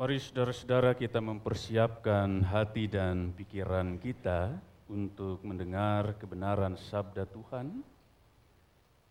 Mari 0.00 0.16
saudara-saudara 0.16 0.96
kita 0.96 1.20
mempersiapkan 1.20 2.40
hati 2.40 2.88
dan 2.88 3.36
pikiran 3.36 4.00
kita 4.00 4.48
untuk 4.88 5.44
mendengar 5.44 6.16
kebenaran 6.16 6.72
sabda 6.72 7.28
Tuhan. 7.28 7.84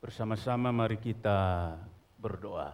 Bersama-sama 0.01 0.73
mari 0.73 0.97
kita 0.97 1.77
berdoa. 2.17 2.73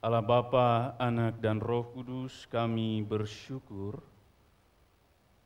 Allah 0.00 0.24
Bapa, 0.24 0.96
Anak 0.96 1.36
dan 1.44 1.60
Roh 1.60 1.84
Kudus, 1.84 2.48
kami 2.48 3.04
bersyukur 3.04 4.00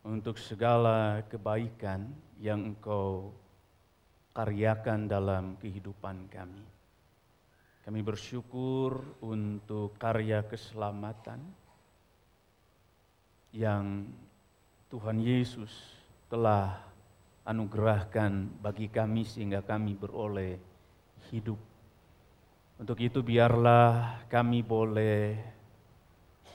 untuk 0.07 0.39
segala 0.39 1.27
kebaikan 1.27 2.07
yang 2.39 2.63
Engkau 2.63 3.35
karyakan 4.39 5.11
dalam 5.11 5.59
kehidupan 5.59 6.31
kami. 6.31 6.72
Kami 7.83 8.01
bersyukur 8.03 9.19
untuk 9.19 9.99
karya 9.99 10.47
keselamatan 10.47 11.43
yang 13.51 14.07
Tuhan 14.87 15.19
Yesus 15.19 15.71
telah 16.31 16.79
anugerahkan 17.43 18.49
bagi 18.63 18.87
kami 18.87 19.27
sehingga 19.27 19.61
kami 19.67 19.99
beroleh 19.99 20.57
hidup 21.35 21.59
untuk 22.83 22.99
itu 22.99 23.23
biarlah 23.23 24.27
kami 24.27 24.59
boleh 24.59 25.39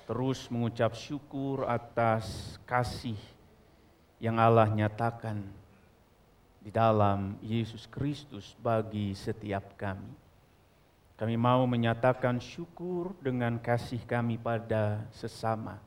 terus 0.04 0.52
mengucap 0.52 0.91
syukur 0.91 1.63
atas 1.63 2.59
kasih 2.68 3.16
yang 4.20 4.35
Allah 4.35 4.68
nyatakan 4.68 5.40
di 6.59 6.68
dalam 6.68 7.40
Yesus 7.40 7.88
Kristus 7.88 8.59
bagi 8.59 9.16
setiap 9.16 9.80
kami. 9.80 10.27
Kami 11.17 11.34
mau 11.34 11.65
menyatakan 11.65 12.37
syukur 12.37 13.18
dengan 13.20 13.57
kasih 13.57 13.99
kami 14.05 14.37
pada 14.37 15.01
sesama 15.10 15.82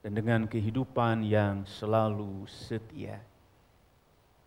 dan 0.00 0.16
dengan 0.16 0.48
kehidupan 0.48 1.20
yang 1.20 1.68
selalu 1.68 2.48
setia. 2.48 3.20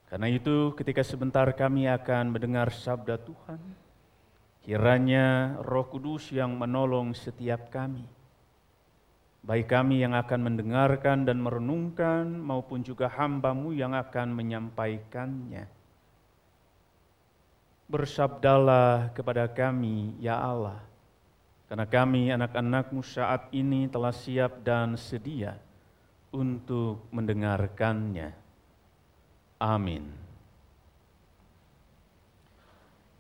Karena 0.09 0.27
itu 0.27 0.73
ketika 0.73 1.05
sebentar 1.05 1.45
kami 1.53 1.85
akan 1.85 2.33
mendengar 2.33 2.73
sabda 2.73 3.21
Tuhan, 3.21 3.61
Kiranya 4.67 5.55
roh 5.63 5.87
kudus 5.87 6.27
yang 6.35 6.59
menolong 6.59 7.15
setiap 7.15 7.71
kami, 7.71 8.03
baik 9.39 9.71
kami 9.71 10.03
yang 10.03 10.11
akan 10.11 10.43
mendengarkan 10.43 11.23
dan 11.23 11.39
merenungkan 11.39 12.27
maupun 12.27 12.83
juga 12.83 13.07
hambamu 13.07 13.71
yang 13.71 13.95
akan 13.95 14.35
menyampaikannya. 14.35 15.71
Bersabdalah 17.87 19.15
kepada 19.15 19.47
kami, 19.47 20.11
ya 20.19 20.35
Allah, 20.35 20.83
karena 21.71 21.87
kami 21.87 22.31
anak-anakmu 22.35 22.99
saat 22.99 23.47
ini 23.55 23.87
telah 23.87 24.11
siap 24.11 24.59
dan 24.63 24.99
sedia 24.99 25.55
untuk 26.31 27.07
mendengarkannya. 27.15 28.35
Amin. 29.59 30.27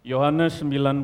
Yohanes 0.07 0.63
19 0.63 1.03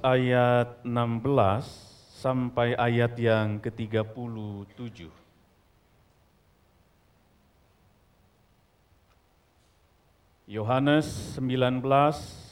ayat 0.00 0.80
16 0.80 2.16
sampai 2.16 2.72
ayat 2.72 3.12
yang 3.20 3.60
ke-37. 3.60 5.12
Yohanes 10.48 11.36
19 11.36 12.47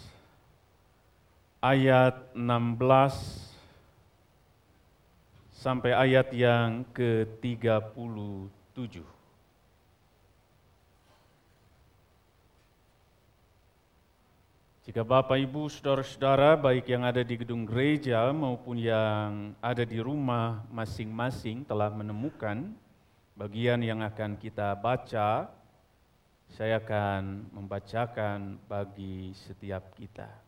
ayat 1.66 2.30
16 2.30 2.78
sampai 5.50 5.98
ayat 5.98 6.30
yang 6.30 6.86
ke-37. 6.94 9.02
Jika 14.86 15.02
Bapak, 15.02 15.42
Ibu, 15.42 15.66
saudara-saudara, 15.66 16.54
baik 16.54 16.86
yang 16.86 17.02
ada 17.02 17.26
di 17.26 17.34
gedung 17.34 17.66
gereja 17.66 18.30
maupun 18.30 18.78
yang 18.78 19.50
ada 19.58 19.82
di 19.82 19.98
rumah 19.98 20.62
masing-masing 20.70 21.66
telah 21.66 21.90
menemukan 21.90 22.70
bagian 23.34 23.82
yang 23.82 24.06
akan 24.06 24.38
kita 24.38 24.78
baca, 24.78 25.50
saya 26.54 26.78
akan 26.78 27.50
membacakan 27.50 28.54
bagi 28.70 29.34
setiap 29.34 29.90
kita. 29.98 30.45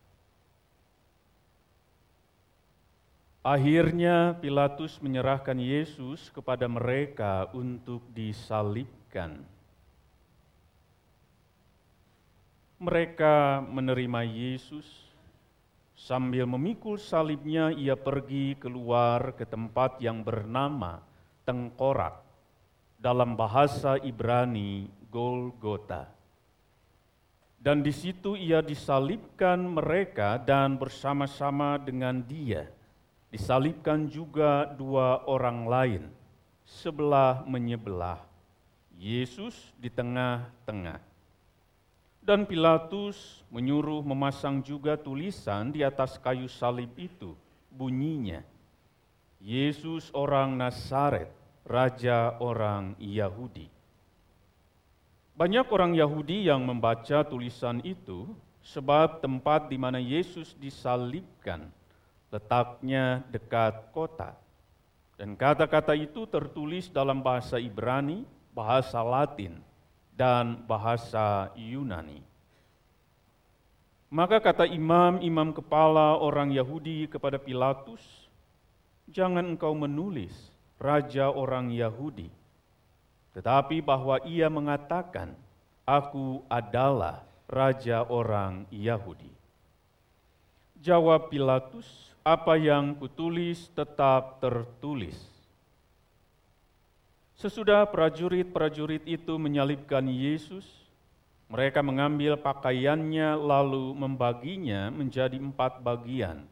Akhirnya 3.43 4.37
Pilatus 4.37 4.99
menyerahkan 5.01 5.57
Yesus 5.57 6.29
kepada 6.35 6.67
mereka 6.67 7.49
untuk 7.55 8.03
disalibkan. 8.13 9.59
mereka 12.79 13.59
menerima 13.59 14.23
Yesus, 14.23 14.87
sambil 15.99 16.47
memikul 16.47 16.95
salibnya 16.95 17.75
ia 17.75 17.99
pergi 17.99 18.55
keluar 18.55 19.35
ke 19.35 19.43
tempat 19.43 19.99
yang 19.99 20.23
bernama 20.23 21.03
Tengkorak, 21.43 22.23
dalam 23.03 23.35
bahasa 23.35 23.99
Ibrani 23.99 24.87
Golgota. 25.11 26.07
Dan 27.59 27.83
di 27.83 27.91
situ 27.91 28.39
ia 28.39 28.63
disalibkan 28.63 29.59
mereka 29.59 30.39
dan 30.39 30.79
bersama-sama 30.79 31.75
dengan 31.83 32.23
dia 32.23 32.71
disalibkan 33.29 34.09
juga 34.09 34.65
dua 34.73 35.25
orang 35.29 35.69
lain, 35.69 36.03
sebelah 36.65 37.45
menyebelah, 37.45 38.21
Yesus 38.97 39.57
di 39.77 39.93
tengah-tengah. 39.93 41.01
Dan 42.25 42.45
Pilatus 42.45 43.41
menyuruh 43.49 44.05
memasang 44.05 44.61
juga 44.61 45.01
tulisan 45.01 45.73
di 45.73 45.81
atas 45.81 46.21
kayu 46.21 46.45
salib 46.45 46.93
itu. 47.01 47.33
Bunyinya, 47.73 48.45
Yesus 49.41 50.13
orang 50.13 50.59
Nazaret, 50.59 51.33
Raja 51.65 52.37
orang 52.41 52.97
Yahudi. 53.01 53.71
Banyak 55.39 55.71
orang 55.71 55.95
Yahudi 55.95 56.51
yang 56.51 56.67
membaca 56.67 57.23
tulisan 57.23 57.79
itu 57.87 58.27
sebab 58.61 59.23
tempat 59.23 59.71
di 59.71 59.79
mana 59.79 60.03
Yesus 60.03 60.53
disalibkan 60.59 61.71
letaknya 62.29 63.25
dekat 63.33 63.93
kota. 63.93 64.37
Dan 65.19 65.35
kata-kata 65.35 65.99
itu 65.99 66.29
tertulis 66.31 66.87
dalam 66.87 67.19
bahasa 67.19 67.59
Ibrani, 67.59 68.23
bahasa 68.55 69.03
Latin, 69.03 69.59
dan 70.15 70.63
bahasa 70.67 71.51
Yunani. 71.59 72.23
Maka 74.09 74.41
kata 74.41 74.65
imam-imam 74.65 75.53
kepala 75.53 76.17
orang 76.17 76.49
Yahudi 76.49 77.11
kepada 77.13 77.37
Pilatus, 77.37 78.01
"Jangan 79.05 79.45
engkau 79.45 79.77
menulis 79.77 80.33
raja 80.81 81.29
orang 81.29 81.69
Yahudi, 81.69 82.33
tetapi 83.37 83.85
bahwa 83.85 84.17
ia 84.25 84.49
mengatakan, 84.49 85.37
'Aku 85.85 86.41
adalah 86.49 87.21
raja 87.45 88.01
orang 88.09 88.65
Yahudi.'" 88.73 89.35
Jawab 90.81 91.29
Pilatus, 91.29 92.17
"Apa 92.29 92.61
yang 92.61 92.93
kutulis 92.93 93.73
tetap 93.73 94.37
tertulis." 94.45 95.17
Sesudah 97.39 97.89
prajurit-prajurit 97.89 99.09
itu 99.09 99.41
menyalibkan 99.41 100.05
Yesus, 100.05 100.67
mereka 101.49 101.81
mengambil 101.81 102.37
pakaiannya 102.37 103.33
lalu 103.39 103.97
membaginya 103.97 104.93
menjadi 104.93 105.41
empat 105.41 105.81
bagian 105.81 106.45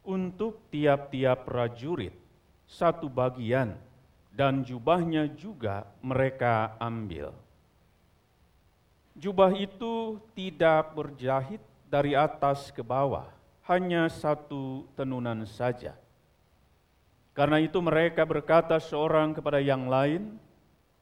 untuk 0.00 0.56
tiap-tiap 0.72 1.44
prajurit, 1.44 2.16
satu 2.64 3.12
bagian, 3.12 3.76
dan 4.32 4.64
jubahnya 4.64 5.28
juga 5.36 5.84
mereka 6.00 6.72
ambil. 6.80 7.36
Jubah 9.18 9.52
itu 9.52 10.22
tidak 10.32 10.94
berjahit 10.94 11.60
dari 11.90 12.14
atas 12.14 12.70
ke 12.70 12.80
bawah, 12.80 13.28
hanya 13.68 14.08
satu 14.08 14.88
tenunan 14.96 15.44
saja 15.44 15.94
karena 17.38 17.62
itu 17.62 17.78
mereka 17.78 18.26
berkata 18.26 18.82
seorang 18.82 19.30
kepada 19.30 19.62
yang 19.62 19.86
lain, 19.86 20.42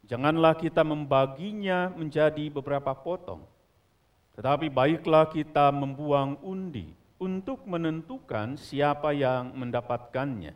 janganlah 0.05 0.53
kita 0.53 0.85
membaginya 0.85 1.89
menjadi 1.97 2.53
beberapa 2.53 2.93
potong, 2.93 3.41
tetapi 4.37 4.69
baiklah 4.69 5.33
kita 5.33 5.73
membuang 5.73 6.37
undi 6.45 6.93
untuk 7.17 7.65
menentukan 7.65 8.61
siapa 8.61 9.17
yang 9.17 9.49
mendapatkannya. 9.57 10.53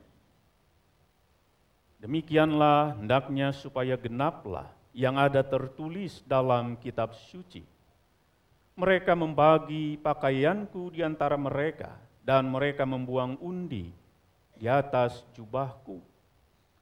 Demikianlah 1.97 3.01
hendaknya 3.01 3.49
supaya 3.57 3.97
genaplah 3.97 4.69
yang 4.93 5.17
ada 5.17 5.41
tertulis 5.41 6.21
dalam 6.29 6.77
kitab 6.77 7.17
suci. 7.17 7.65
Mereka 8.81 9.13
membagi 9.13 10.01
pakaianku 10.01 10.89
di 10.89 11.05
antara 11.05 11.37
mereka 11.37 12.01
dan 12.25 12.49
mereka 12.49 12.89
membuang 12.89 13.37
undi 13.37 13.93
di 14.57 14.65
atas 14.65 15.21
jubahku. 15.37 16.01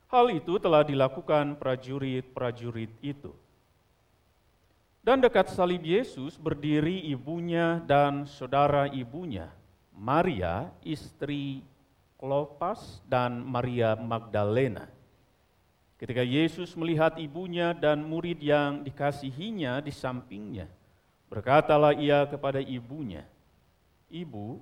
Hal 0.06 0.31
itu 0.31 0.62
telah 0.62 0.87
dilakukan 0.87 1.59
prajurit-prajurit 1.59 2.95
itu. 3.03 3.35
Dan 5.03 5.19
dekat 5.19 5.50
salib 5.50 5.83
Yesus 5.83 6.39
berdiri 6.39 7.03
ibunya 7.11 7.83
dan 7.83 8.31
saudara 8.31 8.87
ibunya, 8.94 9.51
Maria, 9.91 10.71
istri 10.87 11.67
Klopas 12.15 13.03
dan 13.11 13.43
Maria 13.43 13.99
Magdalena. 13.99 14.87
Ketika 15.99 16.23
Yesus 16.23 16.79
melihat 16.79 17.19
ibunya 17.19 17.75
dan 17.75 18.06
murid 18.06 18.39
yang 18.39 18.87
dikasihinya 18.87 19.83
di 19.83 19.91
sampingnya, 19.91 20.78
berkatalah 21.29 21.97
ia 21.97 22.25
kepada 22.25 22.59
ibunya, 22.61 23.25
"Ibu, 24.09 24.61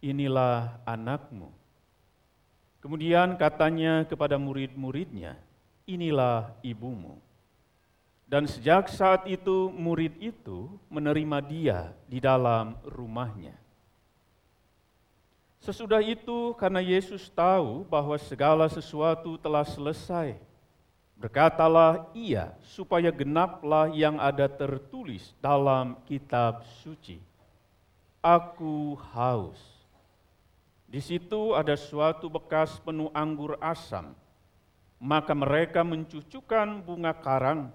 inilah 0.00 0.78
anakmu." 0.86 1.50
Kemudian 2.82 3.34
katanya 3.34 4.06
kepada 4.06 4.38
murid-muridnya, 4.38 5.34
"Inilah 5.86 6.54
ibumu." 6.62 7.18
Dan 8.26 8.50
sejak 8.50 8.90
saat 8.90 9.26
itu 9.30 9.70
murid 9.70 10.18
itu 10.18 10.66
menerima 10.90 11.38
dia 11.46 11.78
di 12.10 12.18
dalam 12.18 12.74
rumahnya. 12.82 13.54
Sesudah 15.62 16.02
itu 16.02 16.54
karena 16.58 16.82
Yesus 16.82 17.30
tahu 17.30 17.86
bahwa 17.86 18.18
segala 18.18 18.66
sesuatu 18.70 19.38
telah 19.38 19.62
selesai, 19.62 20.38
Berkatalah 21.16 22.12
ia 22.12 22.52
supaya 22.60 23.08
genaplah 23.08 23.88
yang 23.88 24.20
ada 24.20 24.44
tertulis 24.52 25.32
dalam 25.40 25.96
kitab 26.04 26.60
suci. 26.84 27.16
Aku 28.20 29.00
haus. 29.16 29.56
Di 30.84 31.00
situ 31.00 31.56
ada 31.56 31.72
suatu 31.72 32.28
bekas 32.28 32.76
penuh 32.84 33.08
anggur 33.16 33.56
asam. 33.64 34.12
Maka 35.00 35.32
mereka 35.32 35.80
mencucukkan 35.84 36.84
bunga 36.84 37.12
karang 37.16 37.72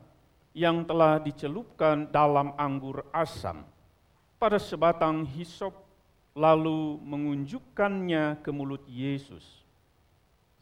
yang 0.54 0.86
telah 0.86 1.18
dicelupkan 1.18 2.10
dalam 2.10 2.54
anggur 2.58 3.06
asam 3.14 3.66
pada 4.42 4.58
sebatang 4.58 5.22
hisop 5.22 5.86
lalu 6.34 6.98
mengunjukkannya 7.06 8.42
ke 8.42 8.50
mulut 8.50 8.82
Yesus. 8.90 9.61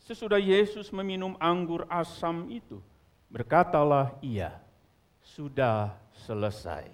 Sesudah 0.09 0.41
Yesus 0.41 0.89
meminum 0.89 1.37
anggur 1.37 1.85
asam 1.85 2.49
itu, 2.49 2.81
berkatalah 3.29 4.17
ia, 4.25 4.57
"Sudah 5.21 5.93
selesai." 6.25 6.89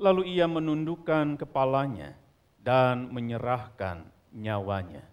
Lalu 0.00 0.32
ia 0.32 0.48
menundukkan 0.48 1.36
kepalanya 1.36 2.16
dan 2.64 3.12
menyerahkan 3.12 4.08
nyawanya. 4.32 5.04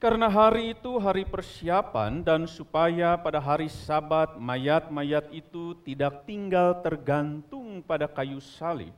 Karena 0.00 0.32
hari 0.32 0.72
itu 0.72 0.96
hari 0.96 1.28
persiapan 1.28 2.24
dan 2.24 2.48
supaya 2.48 3.20
pada 3.20 3.36
hari 3.36 3.68
sabat 3.68 4.40
mayat-mayat 4.40 5.28
itu 5.28 5.76
tidak 5.84 6.24
tinggal 6.24 6.80
tergantung 6.80 7.84
pada 7.84 8.08
kayu 8.08 8.40
salib, 8.40 8.96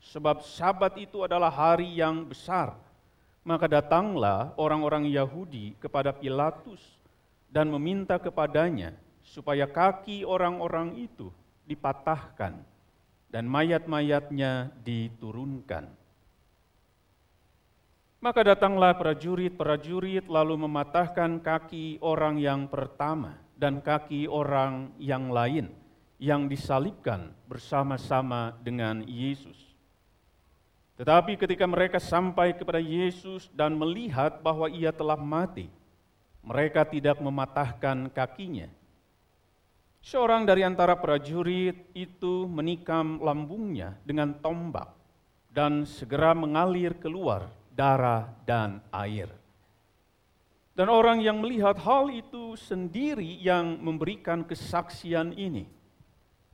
sebab 0.00 0.40
sabat 0.40 0.96
itu 0.96 1.20
adalah 1.20 1.52
hari 1.52 2.00
yang 2.00 2.24
besar, 2.24 2.72
maka 3.40 3.66
datanglah 3.66 4.52
orang-orang 4.60 5.08
Yahudi 5.08 5.72
kepada 5.80 6.12
Pilatus 6.12 6.80
dan 7.48 7.72
meminta 7.72 8.20
kepadanya 8.20 8.92
supaya 9.24 9.64
kaki 9.64 10.22
orang-orang 10.28 10.96
itu 11.00 11.32
dipatahkan 11.64 12.60
dan 13.30 13.44
mayat-mayatnya 13.46 14.74
diturunkan. 14.82 15.86
Maka 18.20 18.44
datanglah 18.44 18.92
prajurit-prajurit 19.00 20.28
lalu 20.28 20.68
mematahkan 20.68 21.40
kaki 21.40 22.04
orang 22.04 22.36
yang 22.36 22.68
pertama 22.68 23.40
dan 23.56 23.80
kaki 23.80 24.28
orang 24.28 24.92
yang 25.00 25.32
lain 25.32 25.72
yang 26.20 26.44
disalibkan 26.44 27.32
bersama-sama 27.48 28.52
dengan 28.60 29.00
Yesus. 29.08 29.69
Tetapi 31.00 31.40
ketika 31.40 31.64
mereka 31.64 31.96
sampai 31.96 32.52
kepada 32.52 32.76
Yesus 32.76 33.48
dan 33.56 33.72
melihat 33.72 34.44
bahwa 34.44 34.68
ia 34.68 34.92
telah 34.92 35.16
mati, 35.16 35.72
mereka 36.44 36.84
tidak 36.84 37.16
mematahkan 37.24 38.12
kakinya. 38.12 38.68
Seorang 40.04 40.44
dari 40.44 40.60
antara 40.60 40.92
prajurit 41.00 41.88
itu 41.96 42.44
menikam 42.44 43.16
lambungnya 43.16 43.96
dengan 44.04 44.36
tombak 44.44 44.92
dan 45.48 45.88
segera 45.88 46.36
mengalir 46.36 46.92
keluar 47.00 47.48
darah 47.72 48.28
dan 48.44 48.84
air. 48.92 49.32
Dan 50.76 50.92
orang 50.92 51.24
yang 51.24 51.40
melihat 51.40 51.80
hal 51.80 52.12
itu 52.12 52.60
sendiri 52.60 53.40
yang 53.40 53.80
memberikan 53.80 54.44
kesaksian 54.44 55.32
ini. 55.32 55.64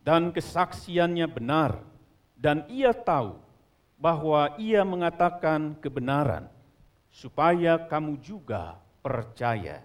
Dan 0.06 0.30
kesaksiannya 0.30 1.26
benar. 1.26 1.82
Dan 2.38 2.62
ia 2.70 2.94
tahu 2.94 3.45
bahwa 3.96 4.52
ia 4.60 4.84
mengatakan 4.84 5.76
kebenaran, 5.80 6.46
supaya 7.08 7.80
kamu 7.80 8.20
juga 8.20 8.76
percaya. 9.00 9.80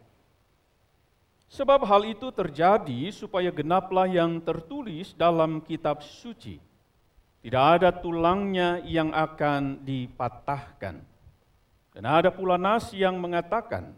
Sebab 1.52 1.84
hal 1.84 2.08
itu 2.08 2.32
terjadi 2.32 3.12
supaya 3.12 3.52
genaplah 3.52 4.08
yang 4.08 4.40
tertulis 4.40 5.12
dalam 5.16 5.60
kitab 5.60 6.00
suci. 6.00 6.60
Tidak 7.44 7.66
ada 7.80 7.92
tulangnya 7.92 8.80
yang 8.88 9.12
akan 9.12 9.84
dipatahkan. 9.84 11.04
Dan 11.92 12.04
ada 12.08 12.32
pula 12.32 12.56
nas 12.56 12.96
yang 12.96 13.20
mengatakan, 13.20 13.92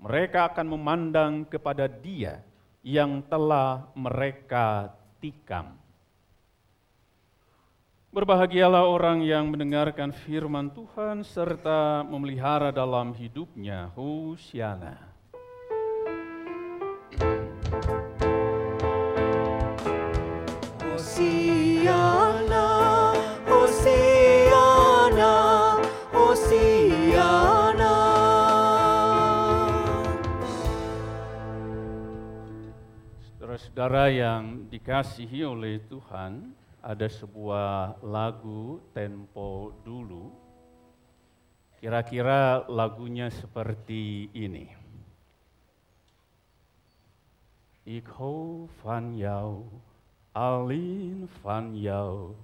mereka 0.00 0.48
akan 0.48 0.66
memandang 0.72 1.32
kepada 1.44 1.84
dia 1.84 2.40
yang 2.80 3.20
telah 3.28 3.92
mereka 3.92 4.94
tikam. 5.20 5.76
Berbahagialah 8.16 8.88
orang 8.88 9.20
yang 9.20 9.52
mendengarkan 9.52 10.08
firman 10.08 10.72
Tuhan 10.72 11.20
serta 11.20 12.00
memelihara 12.00 12.72
dalam 12.72 13.12
hidupnya. 13.12 13.92
Hosiana. 13.92 14.96
Hosiana, 20.80 22.64
Hosiana, 23.44 25.34
Hosiana. 26.08 27.96
Saudara-saudara 33.28 34.08
yang 34.08 34.72
dikasihi 34.72 35.44
oleh 35.44 35.84
Tuhan, 35.84 36.55
ada 36.86 37.10
sebuah 37.10 37.98
lagu 37.98 38.78
tempo 38.94 39.74
dulu. 39.82 40.30
Kira-kira 41.82 42.62
lagunya 42.70 43.26
seperti 43.26 44.30
ini. 44.30 44.70
Ik 47.82 48.06
hou 48.14 48.70
van 48.86 49.18
jou, 49.18 49.66
alleen 50.30 51.26
van 51.42 51.74
jou. 51.74 52.38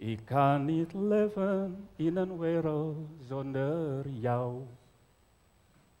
Ik 0.00 0.24
kan 0.24 0.64
niet 0.64 0.92
leven 0.96 1.88
in 1.96 2.16
een 2.16 2.38
wereld 2.40 2.96
zonder 3.28 4.08
jou. 4.08 4.64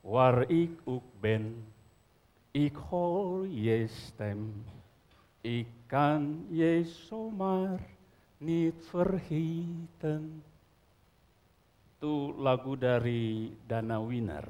Waar 0.00 0.48
ik 0.48 0.72
ook 0.84 1.08
ben, 1.20 1.64
ik 2.50 2.76
hoor 2.76 3.48
je 3.48 3.86
stem. 3.88 4.64
Ik 5.48 5.88
kan 5.88 6.44
je 6.52 6.84
zomaar 6.84 7.80
niet 8.36 8.76
vergeten. 8.92 10.44
Itu 11.96 12.36
lagu 12.36 12.76
dari 12.76 13.56
Dana 13.64 13.96
Winner. 13.96 14.44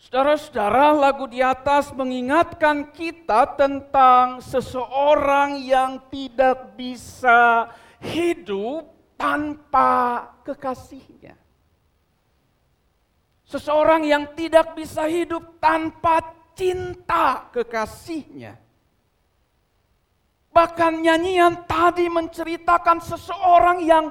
Saudara-saudara, 0.00 0.96
lagu 0.96 1.28
di 1.28 1.44
atas 1.44 1.92
mengingatkan 1.92 2.88
kita 2.88 3.52
tentang 3.52 4.40
seseorang 4.40 5.60
yang 5.60 6.08
tidak 6.08 6.72
bisa 6.72 7.68
hidup 8.00 8.88
tanpa 9.20 10.24
kekasihnya. 10.40 11.36
Seseorang 13.44 14.08
yang 14.08 14.32
tidak 14.32 14.72
bisa 14.72 15.04
hidup 15.04 15.60
tanpa 15.60 16.24
cinta 16.56 17.52
kekasihnya. 17.52 18.67
Bahkan 20.52 21.04
nyanyian 21.04 21.68
tadi 21.68 22.08
menceritakan 22.10 22.98
seseorang 23.04 23.78
yang 23.84 24.10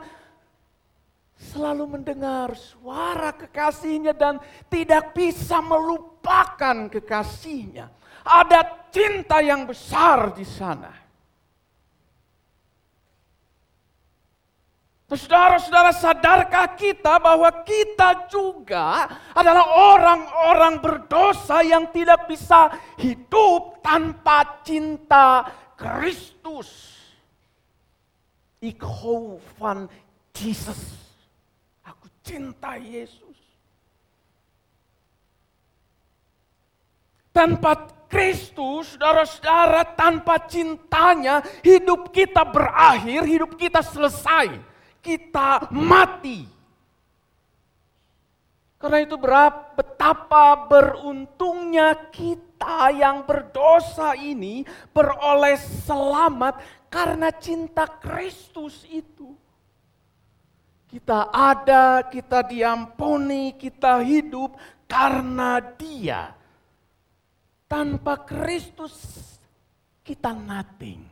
selalu 1.38 2.00
mendengar 2.00 2.58
suara 2.58 3.34
kekasihnya 3.34 4.14
dan 4.18 4.42
tidak 4.70 5.14
bisa 5.14 5.62
melupakan 5.62 6.90
kekasihnya. 6.90 7.94
Ada 8.28 8.90
cinta 8.90 9.40
yang 9.40 9.70
besar 9.70 10.34
di 10.34 10.44
sana. 10.44 11.08
Saudara-saudara, 15.08 15.96
sadarkah 15.96 16.76
kita 16.76 17.16
bahwa 17.24 17.48
kita 17.64 18.28
juga 18.28 19.08
adalah 19.32 19.64
orang-orang 19.96 20.84
berdosa 20.84 21.64
yang 21.64 21.88
tidak 21.96 22.28
bisa 22.28 22.68
hidup 23.00 23.80
tanpa 23.80 24.60
cinta 24.68 25.48
Kristus? 25.78 26.98
Ik 28.60 28.82
hou 28.82 29.38
van 29.62 29.86
Jesus. 30.34 30.98
Aku 31.86 32.10
cinta 32.26 32.76
Yesus. 32.82 33.38
Tanpa 37.30 37.94
Kristus, 38.10 38.98
saudara-saudara, 38.98 39.94
tanpa 39.94 40.42
cintanya, 40.50 41.46
hidup 41.62 42.10
kita 42.10 42.42
berakhir, 42.42 43.22
hidup 43.30 43.54
kita 43.54 43.86
selesai 43.86 44.58
kita 45.08 45.72
mati. 45.72 46.44
Karena 48.78 49.00
itu 49.02 49.16
berapa, 49.16 49.74
betapa 49.74 50.68
beruntungnya 50.68 51.96
kita 52.12 52.47
yang 52.90 53.28
berdosa 53.28 54.18
ini 54.18 54.66
beroleh 54.96 55.58
selamat 55.86 56.60
karena 56.90 57.30
cinta 57.36 57.86
Kristus 57.86 58.88
itu. 58.90 59.36
Kita 60.88 61.30
ada, 61.30 62.08
kita 62.08 62.48
diampuni, 62.48 63.54
kita 63.60 64.00
hidup 64.02 64.56
karena 64.88 65.60
dia. 65.60 66.32
Tanpa 67.68 68.24
Kristus 68.24 68.96
kita 70.08 70.32
nothing. 70.32 71.04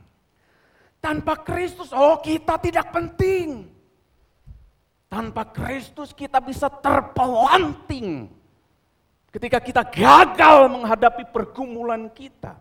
Tanpa 1.04 1.44
Kristus, 1.44 1.92
oh 1.92 2.24
kita 2.24 2.56
tidak 2.64 2.96
penting. 2.96 3.68
Tanpa 5.12 5.52
Kristus 5.52 6.16
kita 6.16 6.40
bisa 6.40 6.72
terpelanting. 6.72 8.32
Ketika 9.36 9.60
kita 9.60 9.84
gagal 9.84 10.72
menghadapi 10.72 11.28
pergumulan 11.28 12.08
kita. 12.08 12.56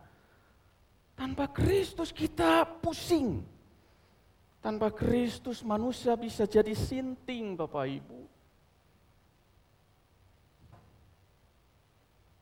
Tanpa 1.14 1.46
Kristus 1.46 2.10
kita 2.10 2.66
pusing. 2.82 3.46
Tanpa 4.58 4.90
Kristus 4.90 5.62
manusia 5.62 6.18
bisa 6.18 6.50
jadi 6.50 6.74
sinting 6.74 7.54
Bapak 7.54 7.86
Ibu. 7.86 8.20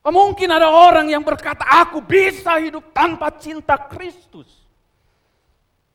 Mungkin 0.08 0.48
ada 0.48 0.72
orang 0.72 1.12
yang 1.12 1.20
berkata, 1.20 1.68
aku 1.68 2.00
bisa 2.00 2.56
hidup 2.56 2.88
tanpa 2.96 3.36
cinta 3.36 3.76
Kristus. 3.76 4.48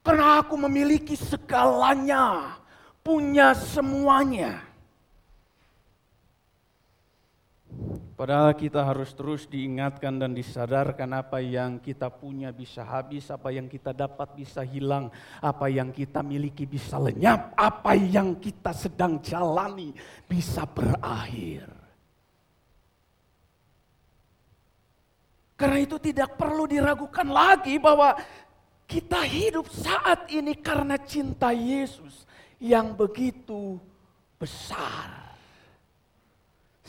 Karena 0.06 0.46
aku 0.46 0.54
memiliki 0.62 1.18
segalanya 1.18 2.54
punya 3.02 3.58
semuanya. 3.58 4.67
Padahal 8.18 8.58
kita 8.58 8.82
harus 8.82 9.14
terus 9.14 9.46
diingatkan 9.46 10.18
dan 10.18 10.34
disadarkan 10.34 11.22
apa 11.22 11.38
yang 11.38 11.78
kita 11.78 12.10
punya 12.10 12.50
bisa 12.50 12.82
habis, 12.82 13.30
apa 13.30 13.54
yang 13.54 13.70
kita 13.70 13.94
dapat 13.94 14.34
bisa 14.34 14.66
hilang, 14.66 15.14
apa 15.38 15.70
yang 15.70 15.94
kita 15.94 16.26
miliki 16.26 16.66
bisa 16.66 16.98
lenyap, 16.98 17.54
apa 17.54 17.94
yang 17.94 18.42
kita 18.42 18.74
sedang 18.74 19.22
jalani 19.22 19.94
bisa 20.26 20.66
berakhir. 20.66 21.70
Karena 25.54 25.78
itu 25.78 26.02
tidak 26.02 26.42
perlu 26.42 26.66
diragukan 26.66 27.30
lagi 27.30 27.78
bahwa 27.78 28.18
kita 28.90 29.30
hidup 29.30 29.70
saat 29.70 30.26
ini 30.34 30.58
karena 30.58 30.98
cinta 30.98 31.54
Yesus 31.54 32.26
yang 32.58 32.98
begitu 32.98 33.78
besar. 34.42 35.27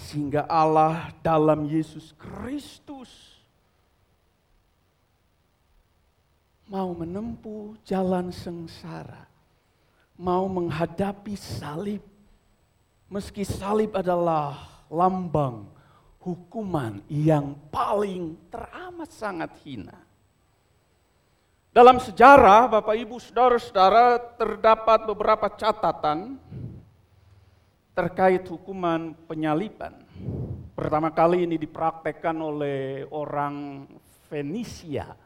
Sehingga 0.08 0.48
Allah 0.48 1.12
dalam 1.20 1.68
Yesus 1.68 2.16
Kristus 2.16 3.12
mau 6.64 6.96
menempuh 6.96 7.76
jalan 7.84 8.32
sengsara, 8.32 9.28
mau 10.16 10.48
menghadapi 10.48 11.36
salib, 11.36 12.00
meski 13.12 13.44
salib 13.44 13.92
adalah 13.92 14.80
lambang 14.88 15.68
hukuman 16.24 17.04
yang 17.12 17.52
paling 17.68 18.32
teramat 18.48 19.12
sangat 19.12 19.60
hina. 19.60 20.08
Dalam 21.68 22.00
sejarah, 22.00 22.64
Bapak 22.80 22.96
Ibu, 22.96 23.20
saudara-saudara, 23.20 24.16
terdapat 24.40 25.04
beberapa 25.04 25.52
catatan 25.52 26.40
terkait 27.98 28.46
hukuman 28.46 29.10
penyaliban. 29.26 29.90
Pertama 30.78 31.10
kali 31.10 31.42
ini 31.42 31.58
dipraktekkan 31.58 32.38
oleh 32.38 33.02
orang 33.10 33.90
Fenisia. 34.30 35.18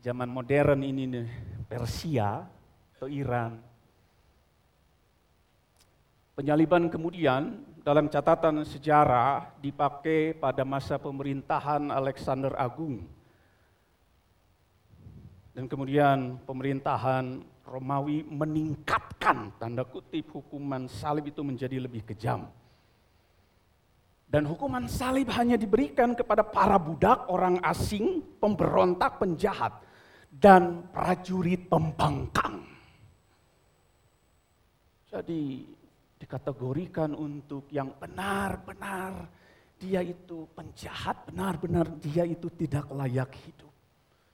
Zaman 0.00 0.24
modern 0.32 0.80
ini 0.80 1.04
Persia 1.68 2.40
atau 2.96 3.12
Iran. 3.12 3.60
Penyaliban 6.32 6.88
kemudian 6.88 7.60
dalam 7.84 8.08
catatan 8.08 8.64
sejarah 8.64 9.52
dipakai 9.60 10.32
pada 10.32 10.64
masa 10.64 10.96
pemerintahan 10.96 11.92
Alexander 11.92 12.56
Agung 12.56 13.04
dan 15.52 15.68
kemudian 15.68 16.40
pemerintahan 16.48 17.44
Romawi 17.66 18.22
meningkatkan 18.22 19.50
tanda 19.58 19.82
kutip 19.82 20.30
hukuman 20.30 20.86
salib 20.86 21.34
itu 21.34 21.42
menjadi 21.42 21.82
lebih 21.82 22.06
kejam. 22.06 22.46
Dan 24.26 24.46
hukuman 24.46 24.86
salib 24.90 25.30
hanya 25.34 25.54
diberikan 25.58 26.14
kepada 26.14 26.42
para 26.42 26.78
budak, 26.78 27.26
orang 27.30 27.62
asing, 27.62 28.22
pemberontak, 28.42 29.22
penjahat, 29.22 29.82
dan 30.30 30.86
prajurit 30.90 31.66
pembangkang. 31.70 32.66
Jadi 35.10 35.62
dikategorikan 36.18 37.14
untuk 37.14 37.70
yang 37.70 37.94
benar-benar 37.94 39.30
dia 39.78 40.02
itu 40.02 40.48
penjahat, 40.58 41.30
benar-benar 41.30 41.86
dia 42.02 42.26
itu 42.26 42.50
tidak 42.50 42.90
layak 42.90 43.30
hidup. 43.46 43.72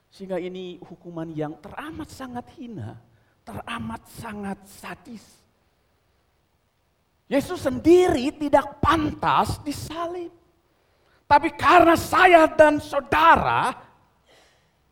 Sehingga 0.09 0.41
ini 0.41 0.81
hukuman 0.81 1.29
yang 1.33 1.57
teramat 1.61 2.09
sangat 2.09 2.49
hina, 2.57 2.97
teramat 3.43 4.03
sangat 4.19 4.59
sadis. 4.67 5.25
Yesus 7.31 7.65
sendiri 7.65 8.29
tidak 8.37 8.79
pantas 8.83 9.57
disalib. 9.65 10.31
Tapi 11.25 11.49
karena 11.57 11.97
saya 11.97 12.45
dan 12.45 12.77
saudara, 12.77 13.73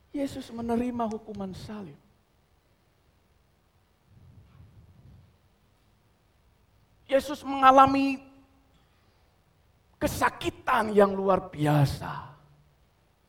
Yesus 0.08 0.48
menerima 0.48 1.04
hukuman 1.04 1.52
salib. 1.52 1.98
Yesus 7.04 7.44
mengalami 7.44 8.22
kesakitan 10.00 10.96
yang 10.96 11.12
luar 11.12 11.52
biasa. 11.52 12.32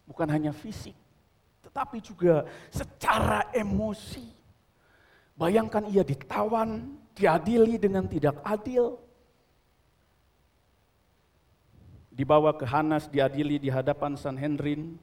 Bukan 0.08 0.28
hanya 0.32 0.56
fisik, 0.56 0.96
tetapi 1.68 2.00
juga 2.00 2.48
secara 2.72 3.52
emosi. 3.52 4.41
Bayangkan 5.42 5.90
ia 5.90 6.06
ditawan, 6.06 7.02
diadili 7.18 7.82
dengan 7.82 8.06
tidak 8.06 8.46
adil. 8.46 9.02
Dibawa 12.14 12.54
ke 12.54 12.62
Hanas, 12.62 13.10
diadili 13.10 13.58
di 13.58 13.74
hadapan 13.74 14.14
Sanhedrin. 14.14 15.02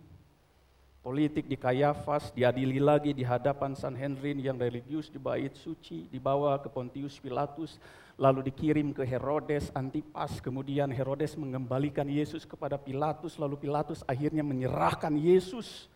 Politik 1.03 1.51
di 1.51 1.59
Kayafas, 1.59 2.31
diadili 2.31 2.79
lagi 2.79 3.11
di 3.11 3.27
hadapan 3.27 3.75
Sanhedrin 3.75 4.39
yang 4.39 4.55
religius 4.55 5.11
di 5.11 5.19
bait 5.19 5.59
suci, 5.59 6.07
dibawa 6.07 6.55
ke 6.63 6.71
Pontius 6.71 7.19
Pilatus, 7.19 7.83
lalu 8.15 8.47
dikirim 8.47 8.95
ke 8.95 9.03
Herodes 9.03 9.75
Antipas, 9.75 10.39
kemudian 10.39 10.87
Herodes 10.95 11.35
mengembalikan 11.35 12.07
Yesus 12.07 12.47
kepada 12.47 12.79
Pilatus, 12.79 13.41
lalu 13.43 13.59
Pilatus 13.59 14.07
akhirnya 14.07 14.47
menyerahkan 14.47 15.17
Yesus 15.19 15.91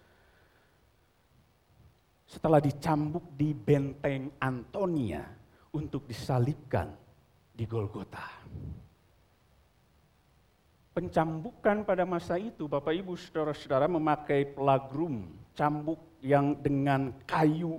setelah 2.33 2.65
dicambuk 2.65 3.37
di 3.37 3.53
benteng 3.53 4.33
Antonia 4.41 5.21
untuk 5.77 6.09
disalibkan 6.09 6.89
di 7.53 7.69
Golgota. 7.69 8.25
Pencambukan 10.97 11.85
pada 11.85 12.09
masa 12.09 12.41
itu, 12.41 12.65
Bapak 12.65 12.97
Ibu 12.97 13.17
Saudara-saudara 13.21 13.85
memakai 13.85 14.49
pelagrum, 14.49 15.29
cambuk 15.53 16.01
yang 16.25 16.57
dengan 16.57 17.13
kayu 17.29 17.77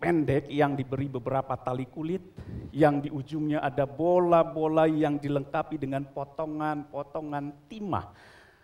pendek 0.00 0.48
yang 0.48 0.72
diberi 0.76 1.08
beberapa 1.08 1.52
tali 1.60 1.84
kulit, 1.84 2.24
yang 2.72 3.04
di 3.04 3.12
ujungnya 3.12 3.60
ada 3.60 3.84
bola-bola 3.84 4.88
yang 4.88 5.20
dilengkapi 5.20 5.76
dengan 5.76 6.08
potongan-potongan 6.08 7.68
timah 7.68 8.12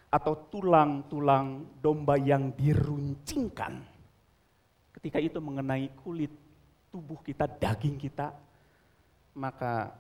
atau 0.08 0.48
tulang-tulang 0.48 1.76
domba 1.80 2.16
yang 2.16 2.56
diruncingkan 2.56 3.95
ketika 5.06 5.22
itu 5.22 5.38
mengenai 5.38 5.86
kulit 6.02 6.34
tubuh 6.90 7.22
kita, 7.22 7.46
daging 7.46 7.94
kita, 7.94 8.34
maka 9.38 9.94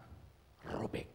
robek. 0.66 1.06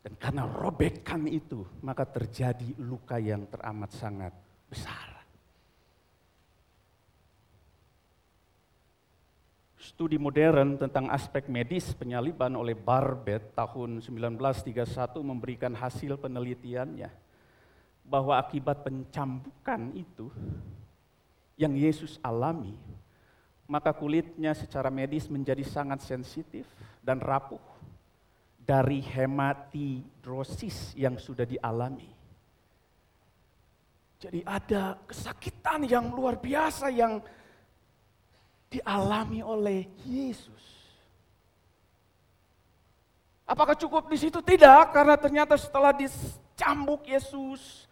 Dan 0.00 0.16
karena 0.16 0.48
robekan 0.48 1.28
itu, 1.28 1.60
maka 1.84 2.08
terjadi 2.08 2.72
luka 2.80 3.20
yang 3.20 3.44
teramat 3.52 3.92
sangat 3.92 4.32
besar. 4.64 5.20
Studi 9.76 10.16
modern 10.16 10.80
tentang 10.80 11.12
aspek 11.12 11.52
medis 11.52 11.92
penyaliban 11.92 12.56
oleh 12.56 12.72
Barbet 12.72 13.52
tahun 13.52 14.00
1931 14.00 14.72
memberikan 15.20 15.76
hasil 15.76 16.16
penelitiannya 16.16 17.26
bahwa 18.06 18.38
akibat 18.38 18.86
pencambukan 18.86 19.90
itu 19.92 20.30
yang 21.58 21.74
Yesus 21.74 22.22
alami, 22.22 22.78
maka 23.66 23.90
kulitnya 23.90 24.54
secara 24.54 24.88
medis 24.94 25.26
menjadi 25.26 25.66
sangat 25.66 26.06
sensitif 26.06 26.64
dan 27.02 27.18
rapuh 27.18 27.62
dari 28.62 29.02
hematidrosis 29.02 30.94
yang 30.94 31.18
sudah 31.18 31.42
dialami. 31.42 32.06
Jadi 34.16 34.40
ada 34.46 34.96
kesakitan 35.04 35.84
yang 35.84 36.08
luar 36.14 36.40
biasa 36.40 36.88
yang 36.88 37.20
dialami 38.70 39.44
oleh 39.44 39.86
Yesus. 40.02 40.64
Apakah 43.46 43.78
cukup 43.78 44.10
di 44.10 44.18
situ? 44.18 44.42
Tidak, 44.42 44.90
karena 44.90 45.14
ternyata 45.14 45.54
setelah 45.54 45.94
dicambuk 45.94 47.06
Yesus 47.06 47.86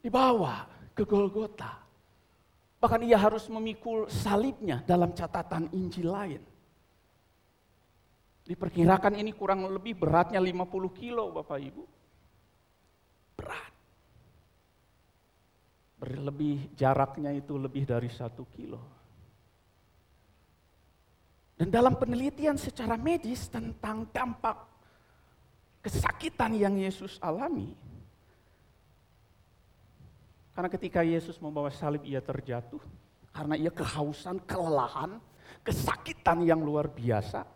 dibawa 0.00 0.66
ke 0.96 1.04
Golgota. 1.04 1.80
Bahkan 2.80 3.04
ia 3.04 3.20
harus 3.20 3.44
memikul 3.52 4.08
salibnya 4.08 4.80
dalam 4.88 5.12
catatan 5.12 5.68
Injil 5.76 6.08
lain. 6.08 6.42
Diperkirakan 8.48 9.20
ini 9.20 9.36
kurang 9.36 9.68
lebih 9.68 10.00
beratnya 10.00 10.40
50 10.40 10.90
kilo 10.96 11.30
Bapak 11.30 11.60
Ibu. 11.60 11.84
Berat. 13.36 13.72
Berlebih 16.00 16.72
jaraknya 16.72 17.36
itu 17.36 17.60
lebih 17.60 17.84
dari 17.84 18.08
satu 18.08 18.48
kilo. 18.56 18.80
Dan 21.60 21.68
dalam 21.68 22.00
penelitian 22.00 22.56
secara 22.56 22.96
medis 22.96 23.52
tentang 23.52 24.08
dampak 24.08 24.56
kesakitan 25.84 26.56
yang 26.56 26.72
Yesus 26.80 27.20
alami. 27.20 27.76
Karena 30.52 30.68
ketika 30.68 31.00
Yesus 31.06 31.38
membawa 31.38 31.70
salib 31.70 32.02
ia 32.04 32.18
terjatuh. 32.18 32.82
Karena 33.30 33.54
ia 33.54 33.70
kehausan, 33.70 34.42
kelelahan, 34.42 35.22
kesakitan 35.62 36.42
yang 36.42 36.58
luar 36.58 36.90
biasa 36.90 37.46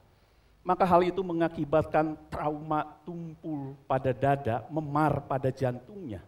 maka 0.64 0.88
hal 0.88 1.04
itu 1.04 1.20
mengakibatkan 1.20 2.16
trauma 2.32 2.96
tumpul 3.04 3.76
pada 3.84 4.16
dada, 4.16 4.64
memar 4.72 5.20
pada 5.28 5.52
jantungnya. 5.52 6.24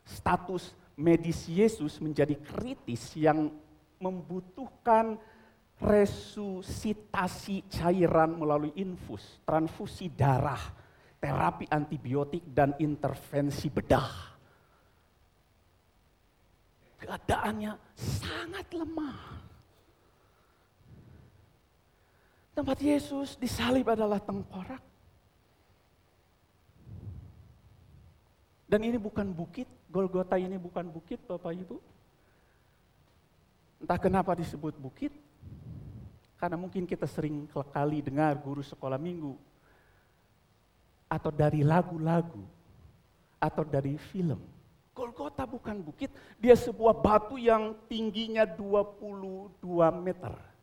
Status 0.00 0.72
medis 0.96 1.44
Yesus 1.44 2.00
menjadi 2.00 2.40
kritis 2.40 3.12
yang 3.12 3.52
membutuhkan 4.00 5.20
resusitasi 5.76 7.68
cairan 7.68 8.32
melalui 8.40 8.72
infus, 8.80 9.44
transfusi 9.44 10.08
darah, 10.08 10.72
terapi 11.20 11.68
antibiotik 11.68 12.48
dan 12.48 12.72
intervensi 12.80 13.68
bedah. 13.68 14.35
Keadaannya 17.06 17.78
sangat 17.94 18.66
lemah. 18.74 19.38
Tempat 22.50 22.78
Yesus 22.82 23.38
disalib 23.38 23.86
adalah 23.86 24.18
tengkorak. 24.18 24.82
Dan 28.66 28.82
ini 28.82 28.98
bukan 28.98 29.30
bukit, 29.30 29.70
Golgota 29.86 30.34
ini 30.34 30.58
bukan 30.58 30.90
bukit 30.90 31.22
Bapak 31.22 31.54
Ibu. 31.54 31.78
Entah 33.86 34.00
kenapa 34.02 34.34
disebut 34.34 34.74
bukit, 34.74 35.14
karena 36.34 36.58
mungkin 36.58 36.90
kita 36.90 37.06
sering 37.06 37.46
kali 37.70 38.02
dengar 38.02 38.34
guru 38.42 38.66
sekolah 38.66 38.98
minggu, 38.98 39.38
atau 41.06 41.30
dari 41.30 41.62
lagu-lagu, 41.62 42.42
atau 43.38 43.62
dari 43.62 43.94
film. 44.10 44.55
Golgota 44.96 45.44
bukan 45.44 45.84
bukit, 45.84 46.08
dia 46.40 46.56
sebuah 46.56 46.96
batu 46.96 47.36
yang 47.36 47.76
tingginya 47.84 48.48
22 48.48 49.52
meter. 50.00 50.56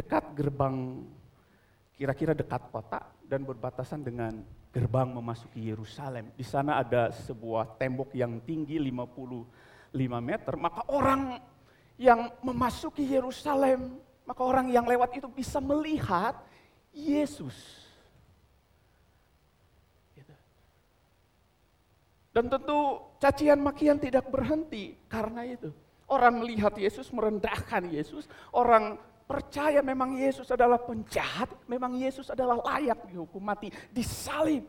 dekat 0.00 0.32
gerbang, 0.32 1.04
kira-kira 1.92 2.32
dekat 2.32 2.72
kota 2.72 3.04
dan 3.28 3.44
berbatasan 3.44 4.00
dengan 4.00 4.40
gerbang 4.72 5.12
memasuki 5.12 5.68
Yerusalem. 5.68 6.32
Di 6.32 6.42
sana 6.42 6.80
ada 6.80 7.12
sebuah 7.12 7.76
tembok 7.76 8.16
yang 8.16 8.40
tinggi 8.40 8.80
55 8.80 9.94
meter, 10.24 10.56
maka 10.56 10.88
orang 10.88 11.36
yang 12.00 12.32
memasuki 12.40 13.04
Yerusalem, 13.04 14.00
maka 14.24 14.40
orang 14.40 14.72
yang 14.72 14.88
lewat 14.88 15.20
itu 15.20 15.28
bisa 15.28 15.60
melihat 15.60 16.32
Yesus. 16.96 17.54
Dan 22.30 22.46
tentu 22.46 23.10
cacian 23.18 23.58
makian 23.58 23.98
tidak 23.98 24.30
berhenti 24.30 24.94
karena 25.10 25.42
itu. 25.42 25.74
Orang 26.06 26.42
melihat 26.42 26.74
Yesus, 26.78 27.10
merendahkan 27.10 27.90
Yesus. 27.90 28.30
Orang 28.54 28.98
percaya 29.26 29.78
memang 29.82 30.18
Yesus 30.18 30.50
adalah 30.50 30.78
penjahat, 30.78 31.50
memang 31.70 31.94
Yesus 31.94 32.30
adalah 32.30 32.58
layak 32.66 33.06
dihukum 33.06 33.42
mati, 33.42 33.70
disalib. 33.94 34.66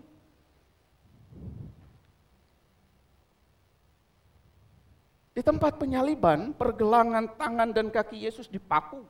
Di 5.31 5.41
tempat 5.41 5.81
penyaliban, 5.81 6.53
pergelangan 6.53 7.39
tangan 7.39 7.69
dan 7.73 7.87
kaki 7.89 8.25
Yesus 8.25 8.45
dipaku. 8.45 9.01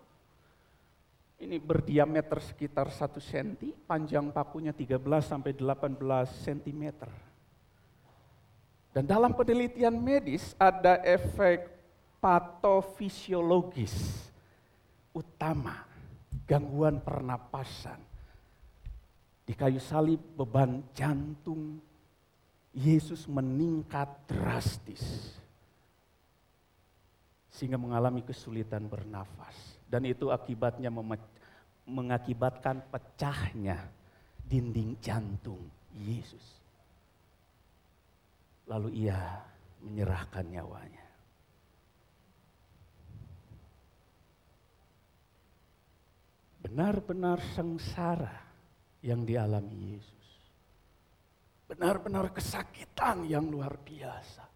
Ini 1.42 1.58
berdiameter 1.58 2.38
sekitar 2.38 2.94
1 2.94 3.18
cm, 3.18 3.74
panjang 3.90 4.30
pakunya 4.30 4.70
13 4.70 5.02
sampai 5.26 5.58
18 5.58 5.98
cm. 6.46 6.84
Dan 8.92 9.08
dalam 9.08 9.32
penelitian 9.32 9.96
medis 9.96 10.52
ada 10.60 11.00
efek 11.08 11.72
patofisiologis 12.20 14.28
utama, 15.16 15.88
gangguan 16.44 17.00
pernapasan. 17.00 18.00
Di 19.48 19.56
kayu 19.56 19.80
salib 19.80 20.20
beban 20.36 20.84
jantung 20.92 21.80
Yesus 22.76 23.32
meningkat 23.32 24.12
drastis. 24.28 25.04
Sehingga 27.52 27.80
mengalami 27.80 28.24
kesulitan 28.24 28.88
bernafas. 28.88 29.80
Dan 29.88 30.08
itu 30.08 30.32
akibatnya 30.32 30.92
mengakibatkan 31.88 32.84
pecahnya 32.92 33.88
dinding 34.48 34.96
jantung 35.04 35.60
Yesus. 35.96 36.61
Lalu 38.72 39.04
ia 39.04 39.20
menyerahkan 39.84 40.48
nyawanya. 40.48 41.12
benar-benar 46.72 47.44
sengsara 47.52 48.32
yang 49.04 49.28
dialami 49.28 49.98
Yesus. 49.98 50.28
Benar-benar 51.68 52.32
kesakitan 52.32 53.28
yang 53.28 53.52
luar 53.52 53.76
biasa. 53.76 54.48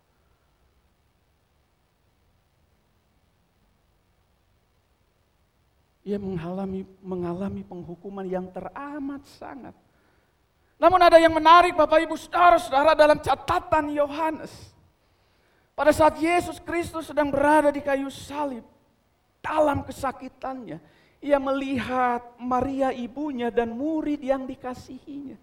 Ia 6.05 6.15
mengalami 6.15 6.87
mengalami 7.03 7.67
penghukuman 7.67 8.23
yang 8.29 8.47
teramat 8.53 9.25
sangat. 9.25 9.75
Namun 10.75 10.99
ada 10.99 11.15
yang 11.15 11.31
menarik 11.31 11.71
Bapak 11.71 12.03
Ibu 12.03 12.19
Saudara-saudara 12.19 12.91
dalam 12.93 13.19
catatan 13.23 13.87
Yohanes. 13.95 14.51
Pada 15.75 15.91
saat 15.91 16.19
Yesus 16.19 16.59
Kristus 16.59 17.11
sedang 17.11 17.31
berada 17.31 17.71
di 17.71 17.83
kayu 17.83 18.11
salib, 18.11 18.63
dalam 19.39 19.83
kesakitannya, 19.83 20.79
ia 21.23 21.37
melihat 21.39 22.23
Maria 22.39 22.91
ibunya 22.95 23.51
dan 23.51 23.75
murid 23.75 24.23
yang 24.23 24.43
dikasihinya. 24.47 25.37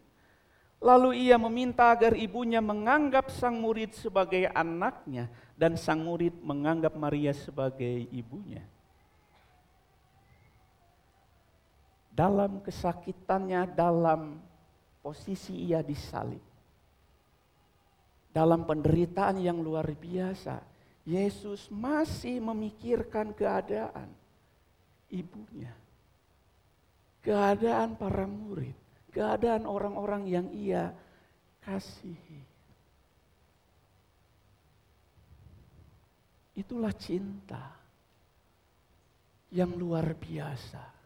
Lalu 0.83 1.31
ia 1.31 1.39
meminta 1.39 1.95
agar 1.95 2.19
ibunya 2.19 2.59
menganggap 2.59 3.31
sang 3.31 3.63
murid 3.63 3.95
sebagai 3.95 4.51
anaknya 4.51 5.31
dan 5.55 5.79
sang 5.79 6.03
murid 6.03 6.35
menganggap 6.43 6.99
Maria 6.99 7.31
sebagai 7.31 8.11
ibunya. 8.11 8.67
Dalam 12.11 12.61
kesakitannya, 12.67 13.71
dalam 13.73 14.43
posisi 15.03 15.69
ia 15.69 15.83
disalib. 15.83 16.41
Dalam 18.33 18.65
penderitaan 18.65 19.37
yang 19.43 19.61
luar 19.61 19.85
biasa, 19.93 20.63
Yesus 21.05 21.69
masih 21.69 22.41
memikirkan 22.41 23.35
keadaan 23.37 24.09
ibunya. 25.13 25.75
Keadaan 27.21 27.99
para 28.01 28.25
murid, 28.25 28.75
keadaan 29.13 29.69
orang-orang 29.69 30.25
yang 30.31 30.47
ia 30.55 30.95
kasihi. 31.61 32.41
Itulah 36.57 36.93
cinta 36.97 37.83
yang 39.53 39.77
luar 39.77 40.17
biasa. 40.17 41.02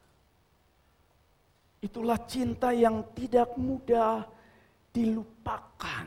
Itulah 1.87 2.19
cinta 2.27 2.75
yang 2.75 3.15
tidak 3.15 3.55
mudah 3.55 4.27
dilupakan. 4.91 6.07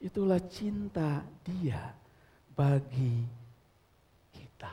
Itulah 0.00 0.40
cinta 0.48 1.20
dia 1.44 1.92
bagi 2.56 3.28
kita. 4.32 4.72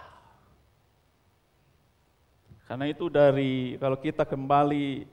Karena 2.63 2.87
itu 2.87 3.11
dari 3.11 3.75
kalau 3.75 3.99
kita 3.99 4.23
kembali 4.23 5.03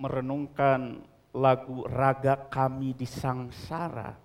merenungkan 0.00 1.04
lagu 1.36 1.84
Raga 1.84 2.40
Kami 2.48 2.96
di 2.96 3.04
Sangsara, 3.04 4.16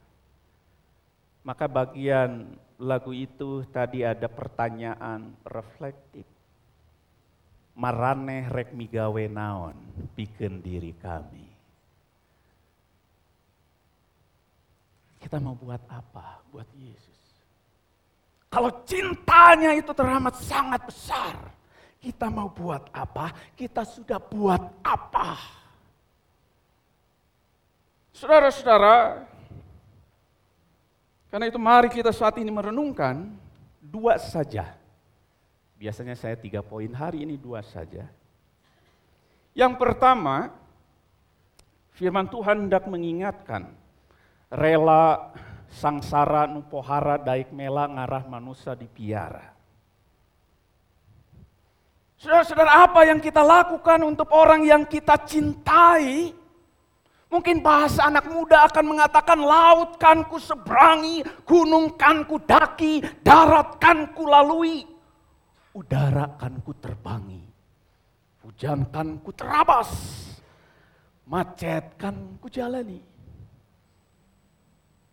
maka 1.43 1.67
bagian 1.67 2.55
lagu 2.79 3.11
itu 3.11 3.67
tadi 3.67 4.07
ada 4.07 4.31
pertanyaan 4.31 5.35
reflektif. 5.43 6.23
Marane 7.75 8.47
rek 8.47 8.71
migawe 8.75 9.23
naon 9.27 9.75
bikin 10.15 10.63
diri 10.63 10.95
kami. 10.95 11.47
Kita 15.19 15.39
mau 15.43 15.55
buat 15.55 15.83
apa 15.91 16.39
buat 16.51 16.67
Yesus? 16.79 17.19
Kalau 18.47 18.83
cintanya 18.87 19.75
itu 19.75 19.91
teramat 19.91 20.39
sangat 20.39 20.81
besar, 20.87 21.35
kita 21.99 22.31
mau 22.31 22.47
buat 22.49 22.87
apa? 22.95 23.31
Kita 23.53 23.83
sudah 23.83 24.17
buat 24.17 24.81
apa? 24.81 25.35
Saudara-saudara, 28.15 29.23
karena 31.29 31.45
itu 31.47 31.61
mari 31.61 31.89
kita 31.93 32.09
saat 32.09 32.37
ini 32.41 32.49
merenungkan 32.49 33.29
dua 33.79 34.17
saja 34.17 34.79
Biasanya 35.79 36.11
saya 36.19 36.35
tiga 36.35 36.59
poin, 36.59 36.91
hari 36.91 37.23
ini 37.23 37.39
dua 37.39 37.63
saja. 37.63 38.03
Yang 39.55 39.79
pertama, 39.79 40.51
firman 41.95 42.27
Tuhan 42.27 42.67
hendak 42.67 42.83
mengingatkan, 42.83 43.71
rela 44.51 45.31
sangsara 45.71 46.51
nupohara 46.51 47.15
daik 47.15 47.55
mela 47.55 47.87
ngarah 47.87 48.27
manusia 48.27 48.75
dipiara. 48.75 49.55
Saudara-saudara 52.19 52.83
apa 52.83 53.07
yang 53.07 53.23
kita 53.23 53.39
lakukan 53.39 54.03
untuk 54.03 54.27
orang 54.35 54.67
yang 54.67 54.83
kita 54.83 55.15
cintai, 55.23 56.35
Mungkin 57.29 57.61
bahasa 57.61 58.09
anak 58.09 58.25
muda 58.25 58.65
akan 58.65 58.85
mengatakan 58.97 59.37
laut 59.37 60.01
kan 60.01 60.25
ku 60.25 60.41
seberangi, 60.41 61.21
gunung 61.45 61.93
kan 61.93 62.25
ku 62.25 62.41
daki, 62.41 63.05
darat 63.21 63.77
kan 63.77 64.09
ku 64.17 64.25
lalui 64.25 64.99
udara 65.79 66.35
kan 66.35 66.59
ku 66.65 66.75
terbangi, 66.75 67.39
hujan 68.43 68.83
kan 68.91 69.21
ku 69.23 69.31
terabas, 69.31 69.89
macet 71.23 71.95
kan 71.95 72.15
ku 72.41 72.51
jalani. 72.51 72.99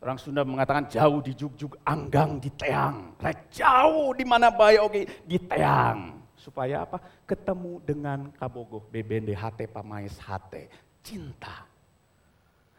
Orang 0.03 0.21
Sunda 0.21 0.47
mengatakan 0.47 0.87
jauh 0.87 1.19
di 1.25 1.33
jugjug, 1.35 1.73
anggang 1.83 2.39
di 2.39 2.53
teang. 2.55 3.17
Rek 3.19 3.51
jauh 3.51 4.15
di 4.15 4.23
mana 4.23 4.53
bayo 4.53 4.87
oke 4.87 5.03
di 5.25 5.41
teang. 5.41 6.21
Supaya 6.37 6.87
apa? 6.87 7.01
Ketemu 7.27 7.83
dengan 7.83 8.31
kabogoh 8.39 8.87
bebende 8.93 9.35
hate 9.35 9.67
pamais 9.67 10.15
hate. 10.21 10.71
Cinta 11.03 11.65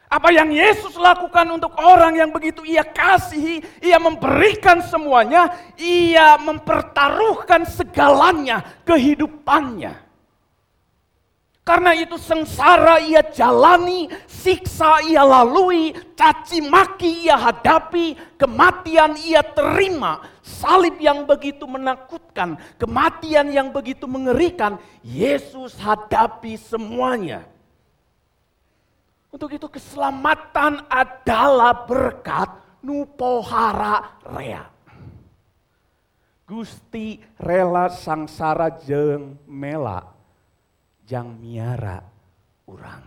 apa 0.07 0.31
yang 0.31 0.47
Yesus 0.47 0.95
lakukan 0.95 1.43
untuk 1.51 1.75
orang 1.75 2.15
yang 2.15 2.31
begitu 2.31 2.63
ia 2.63 2.79
kasihi, 2.79 3.59
ia 3.83 3.99
memberikan 3.99 4.79
semuanya, 4.79 5.51
ia 5.75 6.39
mempertaruhkan 6.39 7.67
segalanya 7.67 8.63
kehidupannya. 8.87 10.07
Karena 11.67 11.91
itu 11.91 12.15
sengsara 12.15 13.03
ia 13.03 13.19
jalani, 13.19 14.07
siksa 14.23 15.03
ia 15.03 15.27
lalui, 15.27 15.91
caci 16.15 16.63
maki 16.63 17.27
ia 17.27 17.35
hadapi, 17.35 18.15
kematian 18.39 19.19
ia 19.19 19.43
terima, 19.43 20.23
salib 20.39 20.95
yang 21.03 21.27
begitu 21.27 21.67
menakutkan, 21.67 22.55
kematian 22.79 23.51
yang 23.51 23.75
begitu 23.75 24.07
mengerikan, 24.07 24.79
Yesus 25.03 25.75
hadapi 25.75 26.55
semuanya. 26.55 27.56
Untuk 29.37 29.53
itu 29.53 29.69
keselamatan 29.69 30.89
adalah 30.89 31.85
berkat 31.85 32.81
nupohara 32.81 34.17
rea. 34.33 34.65
Gusti 36.41 37.21
rela 37.37 37.85
sangsara 37.85 38.81
jeng 38.81 39.37
mela 39.45 40.01
jang 41.05 41.37
miara 41.37 42.01
urang. 42.65 43.05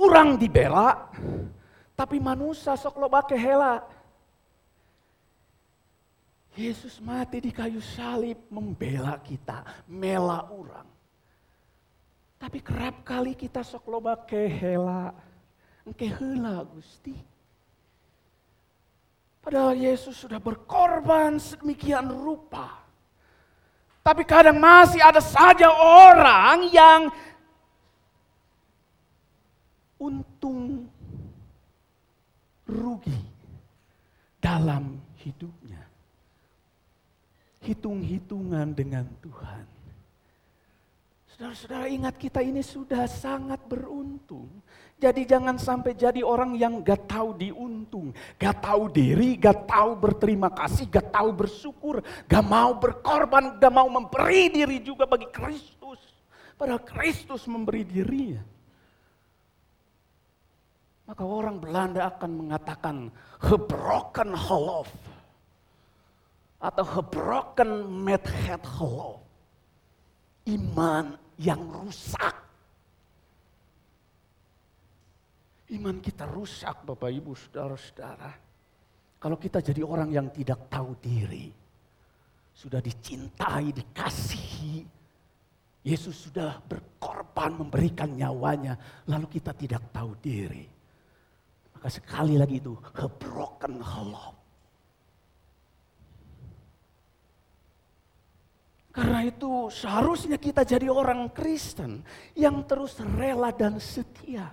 Urang 0.00 0.40
dibela, 0.40 1.04
tapi 1.92 2.16
manusia 2.16 2.80
sok 2.80 2.96
lo 2.96 3.12
bake 3.12 3.36
hela. 3.36 3.84
Yesus 6.56 6.96
mati 7.04 7.44
di 7.44 7.52
kayu 7.52 7.84
salib 7.84 8.48
membela 8.48 9.20
kita, 9.20 9.84
mela 9.84 10.48
urang. 10.48 10.95
Tapi 12.36 12.60
kerap 12.60 13.00
kali 13.00 13.32
kita 13.32 13.64
sok 13.64 13.88
loba 13.88 14.14
kehela, 14.28 15.16
kehela 15.96 16.68
Gusti. 16.68 17.16
Padahal 19.40 19.78
Yesus 19.78 20.18
sudah 20.18 20.42
berkorban 20.42 21.38
sedemikian 21.38 22.10
rupa. 22.10 22.82
Tapi 24.02 24.22
kadang 24.26 24.58
masih 24.58 24.98
ada 25.02 25.22
saja 25.22 25.70
orang 25.70 26.66
yang 26.70 27.00
untung 29.98 30.90
rugi 32.66 33.22
dalam 34.42 34.98
hidupnya. 35.22 35.82
Hitung-hitungan 37.62 38.74
dengan 38.74 39.06
Tuhan. 39.22 39.75
Saudara-saudara 41.36 41.84
ingat 41.92 42.16
kita 42.16 42.40
ini 42.40 42.64
sudah 42.64 43.04
sangat 43.04 43.60
beruntung. 43.68 44.48
Jadi 44.96 45.28
jangan 45.28 45.60
sampai 45.60 45.92
jadi 45.92 46.24
orang 46.24 46.56
yang 46.56 46.80
gak 46.80 47.04
tahu 47.04 47.36
diuntung, 47.36 48.16
gak 48.40 48.64
tahu 48.64 48.88
diri, 48.88 49.36
gak 49.36 49.68
tahu 49.68 50.00
berterima 50.00 50.48
kasih, 50.48 50.88
gak 50.88 51.12
tahu 51.12 51.36
bersyukur, 51.36 52.00
gak 52.24 52.40
mau 52.40 52.72
berkorban, 52.80 53.60
gak 53.60 53.68
mau 53.68 53.84
memberi 53.84 54.48
diri 54.48 54.80
juga 54.80 55.04
bagi 55.04 55.28
Kristus. 55.28 56.00
Padahal 56.56 56.80
Kristus 56.80 57.44
memberi 57.44 57.84
dirinya. 57.84 58.40
Maka 61.04 61.20
orang 61.20 61.60
Belanda 61.60 62.08
akan 62.16 62.30
mengatakan 62.32 62.96
gebroken 63.44 64.32
geloof. 64.32 64.88
Atau 66.56 66.88
gebroken 66.88 67.84
met 68.08 68.24
het 68.24 68.64
geloof. 68.64 69.25
Iman 70.46 71.18
yang 71.42 71.58
rusak. 71.74 72.34
Iman 75.74 75.98
kita 75.98 76.30
rusak 76.30 76.86
Bapak 76.86 77.10
Ibu 77.10 77.34
Saudara-saudara. 77.34 78.30
Kalau 79.18 79.34
kita 79.34 79.58
jadi 79.58 79.82
orang 79.82 80.14
yang 80.14 80.30
tidak 80.30 80.70
tahu 80.70 80.94
diri. 81.02 81.50
Sudah 82.54 82.78
dicintai, 82.78 83.74
dikasihi. 83.74 84.86
Yesus 85.82 86.30
sudah 86.30 86.62
berkorban 86.62 87.66
memberikan 87.66 88.14
nyawanya. 88.14 88.78
Lalu 89.10 89.26
kita 89.26 89.50
tidak 89.50 89.90
tahu 89.90 90.14
diri. 90.22 90.62
Maka 91.74 91.90
sekali 91.90 92.38
lagi 92.38 92.62
itu, 92.62 92.78
gebroken 92.94 93.82
heart. 93.82 94.35
Karena 98.96 99.20
itu 99.28 99.68
seharusnya 99.68 100.40
kita 100.40 100.64
jadi 100.64 100.88
orang 100.88 101.28
Kristen 101.28 102.00
yang 102.32 102.64
terus 102.64 102.96
rela 103.04 103.52
dan 103.52 103.76
setia 103.76 104.48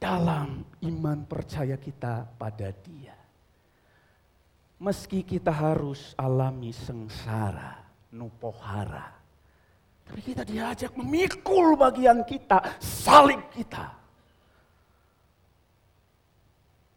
dalam 0.00 0.64
iman 0.80 1.18
percaya 1.28 1.76
kita 1.76 2.24
pada 2.40 2.72
dia. 2.80 3.12
Meski 4.80 5.20
kita 5.20 5.52
harus 5.52 6.16
alami 6.16 6.72
sengsara, 6.72 7.76
nupohara. 8.16 9.12
Tapi 10.08 10.20
kita 10.24 10.40
diajak 10.40 10.96
memikul 10.96 11.76
bagian 11.76 12.24
kita, 12.24 12.80
salib 12.80 13.52
kita. 13.52 13.84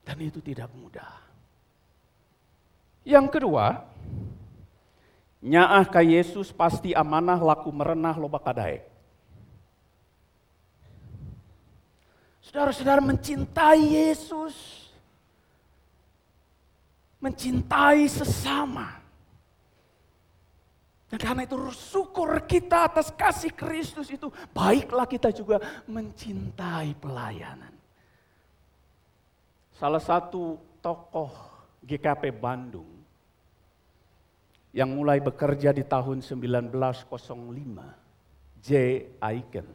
Dan 0.08 0.17
itu 0.23 0.39
tidak 0.39 0.71
mudah. 0.71 1.19
Yang 3.04 3.28
kedua, 3.28 3.75
nyaah 5.39 5.88
ka 5.88 6.04
Yesus 6.04 6.52
pasti 6.52 6.91
amanah 6.91 7.39
laku 7.39 7.71
merenah 7.71 8.15
loba 8.19 8.39
kadaek. 8.39 8.84
Saudara-saudara 12.43 12.99
mencintai 12.99 13.82
Yesus. 13.93 14.88
Mencintai 17.19 18.08
sesama. 18.08 18.99
Dan 21.10 21.17
karena 21.17 21.41
itu 21.45 21.58
syukur 21.73 22.38
kita 22.45 22.86
atas 22.86 23.10
kasih 23.10 23.54
Kristus 23.54 24.13
itu. 24.13 24.30
Baiklah 24.54 25.10
kita 25.10 25.34
juga 25.34 25.58
mencintai 25.89 26.93
pelayanan. 26.97 27.73
Salah 29.73 30.02
satu 30.02 30.58
tokoh 30.82 31.34
GKP 31.82 32.30
Bandung 32.36 32.98
yang 34.69 34.93
mulai 34.93 35.17
bekerja 35.17 35.73
di 35.73 35.82
tahun 35.82 36.21
1905, 36.21 36.73
J. 38.62 38.69
Aiken, 39.17 39.67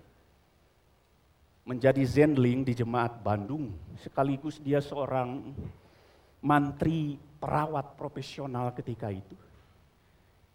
menjadi 1.67 2.03
zenling 2.07 2.63
di 2.63 2.73
jemaat 2.77 3.19
Bandung. 3.25 3.75
Sekaligus 3.99 4.63
dia 4.63 4.79
seorang 4.79 5.55
mantri 6.45 7.19
perawat 7.41 7.97
profesional 7.99 8.71
ketika 8.77 9.11
itu 9.11 9.35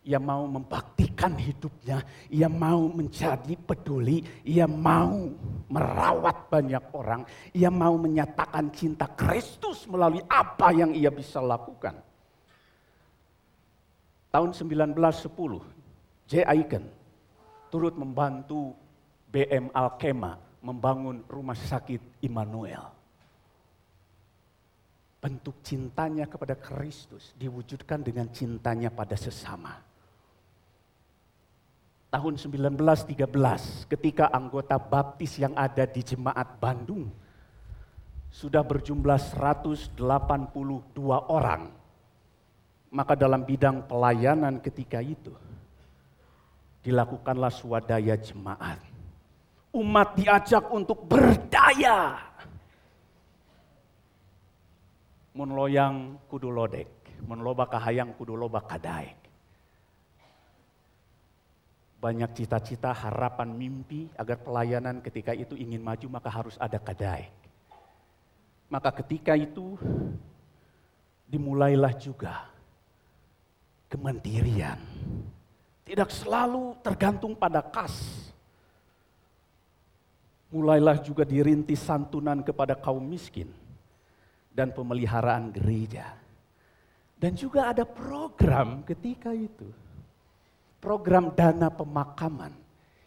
ia 0.10 0.18
mau 0.18 0.48
membaktikan 0.48 1.36
hidupnya, 1.36 2.02
ia 2.32 2.48
mau 2.48 2.88
menjadi 2.88 3.54
peduli, 3.60 4.24
ia 4.48 4.66
mau 4.66 5.30
merawat 5.68 6.48
banyak 6.48 6.84
orang, 6.96 7.22
ia 7.52 7.68
mau 7.68 8.00
menyatakan 8.00 8.72
cinta 8.72 9.06
Kristus 9.12 9.84
melalui 9.86 10.24
apa 10.26 10.72
yang 10.72 10.96
ia 10.96 11.12
bisa 11.12 11.44
lakukan. 11.44 12.09
Tahun 14.30 14.52
1910, 14.54 14.94
J. 16.30 16.46
Aiken 16.46 16.86
turut 17.74 17.98
membantu 17.98 18.78
BM 19.30 19.74
Alkema 19.74 20.38
membangun 20.62 21.26
rumah 21.26 21.58
sakit 21.58 22.22
Immanuel. 22.22 22.86
Bentuk 25.20 25.60
cintanya 25.66 26.30
kepada 26.30 26.56
Kristus 26.56 27.36
diwujudkan 27.36 28.00
dengan 28.06 28.32
cintanya 28.32 28.88
pada 28.88 29.20
sesama 29.20 29.90
tahun 32.10 32.42
1913 32.42 33.86
ketika 33.86 34.34
anggota 34.34 34.82
baptis 34.82 35.38
yang 35.38 35.54
ada 35.54 35.86
di 35.86 36.02
jemaat 36.02 36.58
Bandung 36.58 37.06
sudah 38.30 38.66
berjumlah 38.66 39.18
182 39.38 39.98
orang. 41.30 41.70
Maka 42.90 43.14
dalam 43.14 43.46
bidang 43.46 43.86
pelayanan 43.86 44.58
ketika 44.58 44.98
itu 44.98 45.30
dilakukanlah 46.82 47.54
swadaya 47.54 48.18
jemaat. 48.18 48.82
Umat 49.70 50.18
diajak 50.18 50.66
untuk 50.74 51.06
berdaya. 51.06 52.18
Mun 55.38 55.54
loyang 55.54 56.18
kudu 56.26 56.50
lodek, 56.50 56.90
mun 57.30 57.46
loba 57.46 57.70
kahayang 57.70 58.18
kudu 58.18 58.34
loba 58.34 58.66
kadaek 58.66 59.20
banyak 62.00 62.32
cita-cita, 62.32 62.96
harapan, 62.96 63.52
mimpi 63.52 64.08
agar 64.16 64.40
pelayanan 64.40 65.04
ketika 65.04 65.36
itu 65.36 65.60
ingin 65.60 65.84
maju 65.84 66.08
maka 66.08 66.32
harus 66.32 66.56
ada 66.56 66.80
kadai. 66.80 67.28
Maka 68.72 68.96
ketika 69.04 69.36
itu 69.36 69.76
dimulailah 71.28 71.92
juga 72.00 72.48
kemandirian. 73.90 74.78
Tidak 75.84 76.10
selalu 76.14 76.78
tergantung 76.86 77.34
pada 77.34 77.66
kas. 77.66 78.30
Mulailah 80.54 81.02
juga 81.02 81.26
dirintis 81.26 81.82
santunan 81.82 82.46
kepada 82.46 82.78
kaum 82.78 83.02
miskin 83.02 83.50
dan 84.54 84.70
pemeliharaan 84.70 85.50
gereja. 85.50 86.14
Dan 87.20 87.36
juga 87.36 87.74
ada 87.74 87.84
program 87.84 88.86
ketika 88.88 89.36
itu 89.36 89.68
program 90.80 91.36
dana 91.36 91.68
pemakaman 91.68 92.56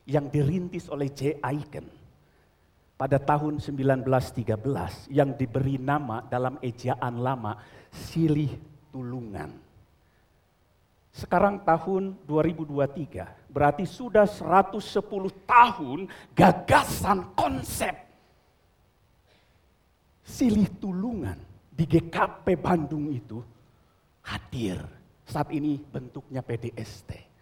yang 0.05 0.29
dirintis 0.29 0.92
oleh 0.92 1.09
J. 1.09 1.40
Aiken 1.40 1.88
pada 3.01 3.18
tahun 3.18 3.59
1913 3.59 5.09
yang 5.11 5.33
diberi 5.35 5.81
nama 5.81 6.21
dalam 6.23 6.61
ejaan 6.61 7.18
lama 7.18 7.59
Silih 7.90 8.53
Tulungan. 8.92 9.72
Sekarang 11.12 11.61
tahun 11.61 12.16
2023, 12.25 13.53
berarti 13.53 13.85
sudah 13.85 14.25
110 14.25 14.81
tahun 15.44 16.09
gagasan 16.33 17.37
konsep 17.37 17.92
Silih 20.25 20.72
Tulungan 20.81 21.37
di 21.68 21.85
GKP 21.85 22.57
Bandung 22.57 23.12
itu 23.12 23.44
hadir. 24.25 24.81
Saat 25.29 25.53
ini 25.53 25.77
bentuknya 25.77 26.40
PDST. 26.40 27.33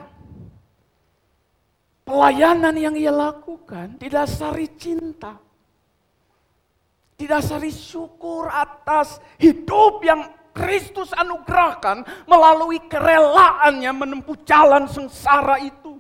pelayanan 2.07 2.75
yang 2.79 2.95
ia 2.95 3.13
lakukan 3.13 3.99
didasari 3.99 4.67
cinta 4.79 5.39
didasari 7.19 7.75
syukur 7.75 8.47
atas 8.47 9.19
hidup 9.43 10.07
yang 10.07 10.38
Kristus 10.59 11.15
anugerahkan 11.15 12.03
melalui 12.27 12.83
kerelaannya 12.91 13.93
menempuh 13.95 14.35
jalan 14.43 14.91
sengsara 14.91 15.63
itu. 15.63 15.95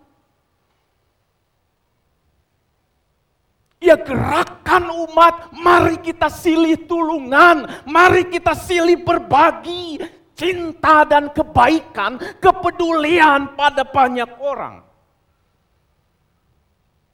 Ia 3.79 3.94
gerakan 3.94 4.90
umat, 5.07 5.55
mari 5.55 6.03
kita 6.03 6.27
silih 6.27 6.75
tulungan, 6.90 7.87
mari 7.87 8.27
kita 8.27 8.51
silih 8.59 8.99
berbagi 9.07 10.03
cinta 10.35 11.07
dan 11.07 11.31
kebaikan, 11.31 12.18
kepedulian 12.42 13.55
pada 13.55 13.87
banyak 13.87 14.31
orang. 14.42 14.83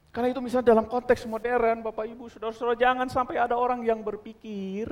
Karena 0.09 0.31
itu 0.31 0.41
misalnya 0.41 0.71
dalam 0.71 0.87
konteks 0.89 1.27
modern, 1.29 1.85
Bapak 1.85 2.07
Ibu, 2.07 2.31
Saudara-saudara, 2.33 2.79
jangan 2.79 3.07
sampai 3.13 3.35
ada 3.35 3.59
orang 3.59 3.83
yang 3.83 3.99
berpikir, 3.99 4.87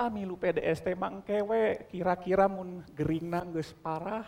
ah 0.00 0.08
milu 0.08 0.40
PDST 0.40 0.96
mangkewe, 0.96 1.84
kira-kira 1.92 2.48
mun 2.48 2.80
geringna 2.96 3.44
geus 3.44 3.76
parah. 3.84 4.24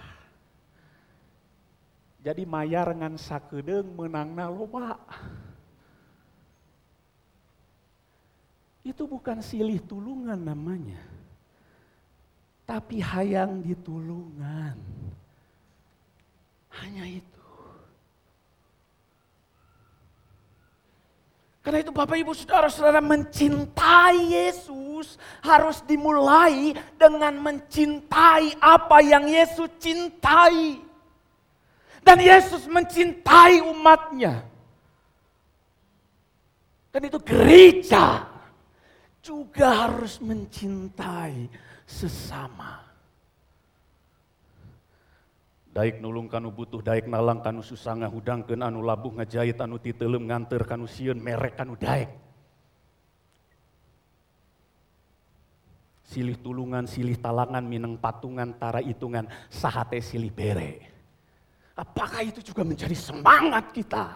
Jadi 2.21 2.45
mayar 2.45 2.93
dengan 2.93 3.17
sakedeng 3.17 3.89
menangna 3.97 4.53
loba. 4.53 5.01
Itu 8.85 9.09
bukan 9.09 9.41
silih 9.41 9.81
tulungan 9.81 10.37
namanya. 10.37 11.01
Tapi 12.69 13.01
hayang 13.01 13.65
ditulungan. 13.65 14.77
Hanya 16.79 17.05
itu. 17.09 17.32
Karena 21.63 21.79
itu 21.79 21.95
Bapak 21.95 22.19
Ibu 22.19 22.35
Saudara-saudara 22.35 22.99
mencintai 22.99 24.35
Yesus 24.35 25.15
harus 25.47 25.79
dimulai 25.87 26.75
dengan 26.99 27.39
mencintai 27.39 28.59
apa 28.59 28.99
yang 28.99 29.31
Yesus 29.31 29.71
cintai. 29.79 30.83
Dan 32.03 32.19
Yesus 32.19 32.67
mencintai 32.67 33.63
umatnya. 33.63 34.43
Dan 36.91 37.07
itu 37.07 37.23
gereja 37.23 38.27
juga 39.23 39.87
harus 39.87 40.19
mencintai 40.19 41.47
sesama. 41.87 42.92
Daik 45.73 46.05
nulung 46.05 46.29
kanu 46.29 46.53
butuh, 46.53 46.85
daik 46.85 47.09
nalang 47.09 47.41
kanu 47.41 47.65
susah 47.65 47.97
ngahudangkeun 47.97 48.61
anu 48.61 48.85
labuh 48.85 49.17
ngajahit 49.17 49.57
anu 49.57 49.81
titelem 49.81 50.29
nganter 50.29 50.69
kanu 50.69 50.85
sieun 50.85 51.17
merek 51.17 51.57
kanu 51.57 51.81
daik. 51.81 52.13
Silih 56.05 56.37
tulungan, 56.45 56.85
silih 56.85 57.17
talangan, 57.17 57.65
mineng 57.65 57.97
patungan, 57.97 58.53
tara 58.61 58.85
hitungan, 58.85 59.25
sahate 59.49 59.97
silih 60.05 60.29
bere. 60.29 60.93
Apakah 61.73 62.21
itu 62.21 62.45
juga 62.45 62.69
menjadi 62.69 62.93
semangat 62.93 63.73
kita? 63.73 64.13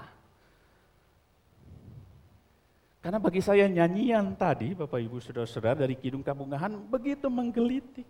Karena 3.00 3.16
bagi 3.16 3.40
saya 3.40 3.64
nyanyian 3.64 4.36
tadi, 4.36 4.76
Bapak 4.76 5.00
Ibu 5.00 5.24
Saudara-saudara 5.24 5.88
dari 5.88 5.96
Kidung 5.96 6.20
Kabungahan 6.20 6.76
begitu 6.84 7.32
menggelitik. 7.32 8.04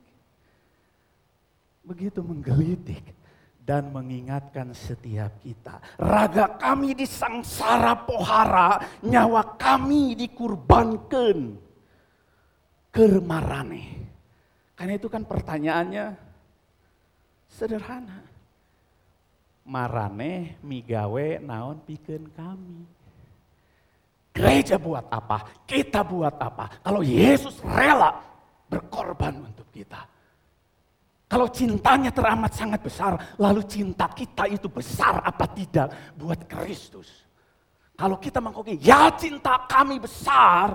Begitu 1.87 2.19
menggelitik 2.27 3.07
dan 3.67 3.91
mengingatkan 3.91 4.71
setiap 4.71 5.43
kita. 5.43 5.83
Raga 5.99 6.55
kami 6.55 6.95
disangsara 6.95 7.99
pohara, 8.07 8.79
nyawa 9.03 9.59
kami 9.59 10.15
dikurbankan 10.15 11.59
kermarane. 12.95 14.07
Karena 14.79 14.95
itu 14.95 15.11
kan 15.11 15.27
pertanyaannya 15.27 16.15
sederhana. 17.51 18.23
Marane 19.67 20.63
migawe 20.63 21.43
naon 21.43 21.83
piken 21.83 22.31
kami. 22.31 22.87
Gereja 24.31 24.79
buat 24.79 25.11
apa? 25.11 25.67
Kita 25.67 26.07
buat 26.07 26.39
apa? 26.39 26.87
Kalau 26.87 27.03
Yesus 27.03 27.59
rela 27.67 28.15
berkorban 28.71 29.43
untuk 29.43 29.67
kita. 29.75 30.16
Kalau 31.27 31.51
cintanya 31.51 32.15
teramat 32.15 32.55
sangat 32.55 32.81
besar, 32.87 33.19
lalu 33.43 33.67
cinta 33.67 34.07
kita 34.15 34.47
itu 34.47 34.71
besar 34.71 35.27
apa 35.27 35.51
tidak 35.51 36.15
buat 36.15 36.47
Kristus. 36.47 37.27
Kalau 37.99 38.23
kita 38.23 38.39
mengkoki, 38.39 38.79
ya 38.79 39.11
cinta 39.19 39.67
kami 39.67 39.99
besar, 39.99 40.71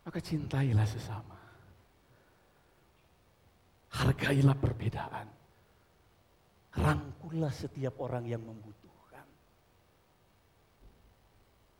maka 0.00 0.18
cintailah 0.24 0.88
sesama. 0.88 1.36
Hargailah 3.92 4.56
perbedaan. 4.56 5.28
Rangkullah 6.78 7.52
setiap 7.52 8.00
orang 8.00 8.24
yang 8.24 8.40
membutuhkan. 8.40 9.26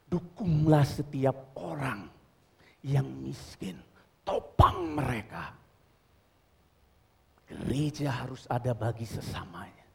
Dukunglah 0.04 0.84
setiap 0.84 1.56
orang 1.56 2.10
yang 2.84 3.08
miskin. 3.24 3.80
Topang 4.26 4.98
mereka 4.98 5.67
Gereja 7.48 8.12
harus 8.12 8.44
ada 8.44 8.76
bagi 8.76 9.08
sesamanya. 9.08 9.88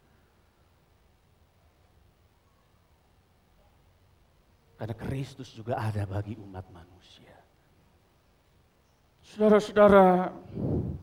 Karena 4.73 4.95
Kristus 4.97 5.53
juga 5.53 5.77
ada 5.77 6.01
bagi 6.09 6.33
umat 6.41 6.65
manusia. 6.73 7.37
Saudara-saudara, 9.21 10.33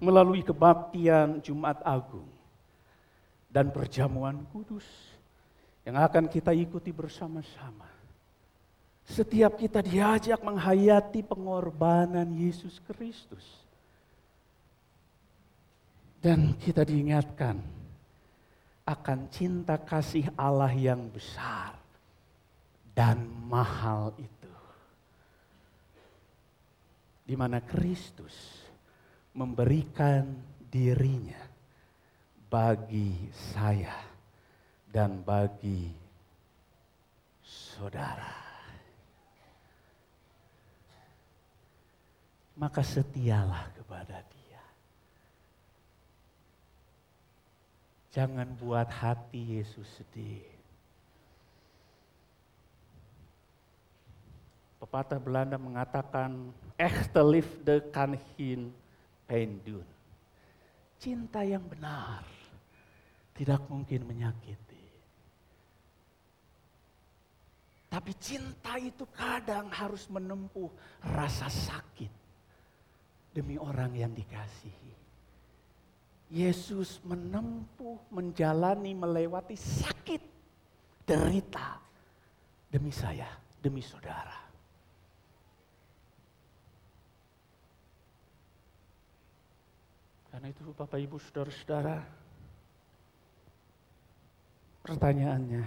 melalui 0.02 0.42
kebaktian 0.42 1.38
Jumat 1.40 1.78
Agung 1.86 2.28
dan 3.46 3.70
perjamuan 3.70 4.42
kudus 4.50 4.84
yang 5.86 5.96
akan 6.02 6.26
kita 6.26 6.50
ikuti 6.52 6.90
bersama-sama. 6.90 7.88
Setiap 9.06 9.58
kita 9.58 9.82
diajak 9.82 10.38
menghayati 10.44 11.24
pengorbanan 11.24 12.30
Yesus 12.36 12.78
Kristus 12.84 13.42
dan 16.20 16.52
kita 16.61 16.85
diingatkan 16.85 17.56
akan 18.85 19.18
cinta 19.33 19.80
kasih 19.80 20.28
Allah 20.37 20.72
yang 20.76 21.09
besar 21.09 21.72
dan 22.92 23.24
mahal 23.48 24.12
itu. 24.20 24.52
Di 27.24 27.33
mana 27.38 27.64
Kristus 27.64 28.61
memberikan 29.33 30.28
dirinya 30.68 31.40
bagi 32.50 33.30
saya 33.33 33.94
dan 34.90 35.22
bagi 35.24 35.88
saudara. 37.40 38.37
Maka 42.61 42.85
setialah 42.85 43.72
kepada 43.72 44.20
dia. 44.28 44.39
Jangan 48.11 48.59
buat 48.59 48.90
hati 48.90 49.59
Yesus 49.59 49.87
sedih. 49.94 50.42
Pepatah 54.83 55.20
Belanda 55.23 55.55
mengatakan, 55.55 56.51
echte 56.75 57.23
liefde 57.23 57.79
kan 57.94 58.18
hin 58.35 58.75
pijn 59.31 59.62
doen. 59.62 59.87
Cinta 60.99 61.46
yang 61.46 61.62
benar 61.62 62.27
tidak 63.38 63.62
mungkin 63.70 64.05
menyakiti. 64.05 64.85
Tapi 67.90 68.12
cinta 68.18 68.79
itu 68.79 69.07
kadang 69.14 69.70
harus 69.70 70.11
menempuh 70.11 70.70
rasa 71.03 71.46
sakit 71.46 72.11
demi 73.35 73.55
orang 73.57 73.94
yang 73.94 74.12
dikasihi. 74.14 74.99
Yesus 76.30 77.02
menempuh, 77.02 77.98
menjalani, 78.14 78.94
melewati 78.94 79.58
sakit, 79.58 80.22
derita 81.02 81.82
demi 82.70 82.94
saya, 82.94 83.26
demi 83.58 83.82
saudara. 83.82 84.38
Karena 90.30 90.46
itu 90.54 90.70
Bapak 90.70 91.02
Ibu 91.02 91.18
Saudara-saudara, 91.18 91.98
pertanyaannya, 94.86 95.64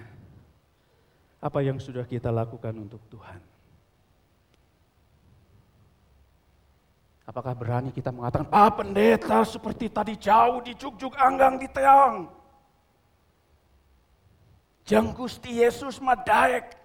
apa 1.43 1.60
yang 1.60 1.76
sudah 1.78 2.08
kita 2.08 2.32
lakukan 2.32 2.71
untuk 2.80 3.04
Tuhan? 3.12 3.53
Apakah 7.24 7.56
berani 7.56 7.96
kita 7.96 8.12
mengatakan, 8.12 8.48
Pak 8.52 8.84
pendeta 8.84 9.48
seperti 9.48 9.88
tadi 9.88 10.20
jauh 10.20 10.60
di 10.60 10.76
juk-juk 10.76 11.16
anggang 11.16 11.56
di 11.56 11.72
teang. 11.72 12.28
Jang 14.84 15.16
Gusti 15.16 15.64
Yesus 15.64 16.04
mah 16.04 16.20
daek. 16.20 16.76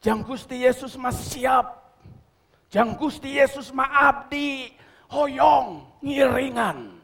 Jang 0.00 0.24
Gusti 0.24 0.64
Yesus 0.64 0.96
mah 0.96 1.12
siap. 1.12 1.84
Jang 2.72 2.96
Gusti 2.96 3.36
Yesus 3.36 3.68
mah 3.76 3.92
abdi. 4.08 4.72
Hoyong, 5.12 5.84
ngiringan. 6.00 6.96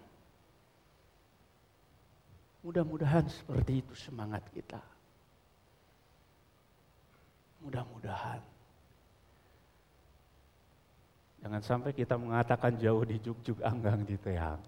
Mudah-mudahan 2.64 3.28
seperti 3.28 3.84
itu 3.84 3.92
semangat 3.92 4.40
kita. 4.56 4.80
Mudah-mudahan. 7.60 8.40
Jangan 11.48 11.64
sampai 11.64 11.96
kita 11.96 12.20
mengatakan 12.20 12.76
jauh 12.76 13.08
di 13.08 13.16
juk-juk 13.24 13.64
anggang 13.64 14.04
di 14.04 14.20
teang. 14.20 14.60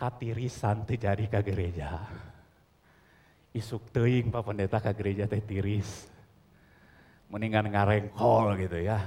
Katirisan 0.00 0.88
terjadi 0.88 1.28
ke 1.28 1.40
gereja. 1.44 2.00
Isuk 3.52 3.92
teing 3.92 4.32
Pak 4.32 4.40
Pendeta 4.40 4.80
ke 4.80 4.88
gereja 4.96 5.28
teh 5.28 5.44
tiris. 5.44 6.08
Mendingan 7.28 7.68
ngarengkol 7.68 8.56
gitu 8.56 8.88
ya. 8.88 9.04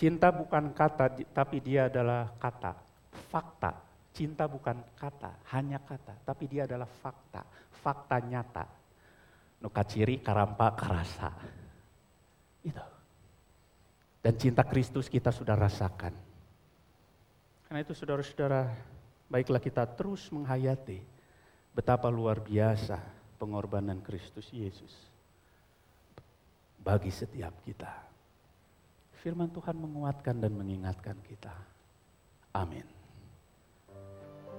Cinta 0.00 0.32
bukan 0.32 0.72
kata, 0.72 1.20
tapi 1.36 1.60
dia 1.60 1.92
adalah 1.92 2.32
kata, 2.40 2.80
fakta. 3.28 3.76
Cinta 4.16 4.48
bukan 4.48 4.80
kata, 4.96 5.36
hanya 5.52 5.76
kata, 5.84 6.16
tapi 6.24 6.48
dia 6.48 6.64
adalah 6.64 6.88
fakta, 6.88 7.44
fakta 7.84 8.24
nyata 8.24 8.80
nuka 9.62 9.82
ciri 9.86 10.18
karampa 10.18 10.74
karasa. 10.74 11.30
Itu. 12.66 12.82
Dan 14.22 14.34
cinta 14.38 14.66
Kristus 14.66 15.06
kita 15.06 15.30
sudah 15.30 15.54
rasakan. 15.54 16.14
Karena 17.66 17.78
itu 17.80 17.94
saudara-saudara, 17.94 18.68
baiklah 19.30 19.62
kita 19.62 19.86
terus 19.86 20.28
menghayati 20.28 21.00
betapa 21.72 22.12
luar 22.12 22.42
biasa 22.42 23.00
pengorbanan 23.40 24.04
Kristus 24.04 24.46
Yesus 24.52 24.92
bagi 26.82 27.08
setiap 27.08 27.54
kita. 27.64 27.90
Firman 29.22 29.48
Tuhan 29.54 29.78
menguatkan 29.78 30.36
dan 30.42 30.52
mengingatkan 30.52 31.16
kita. 31.22 31.54
Amin. 32.52 33.01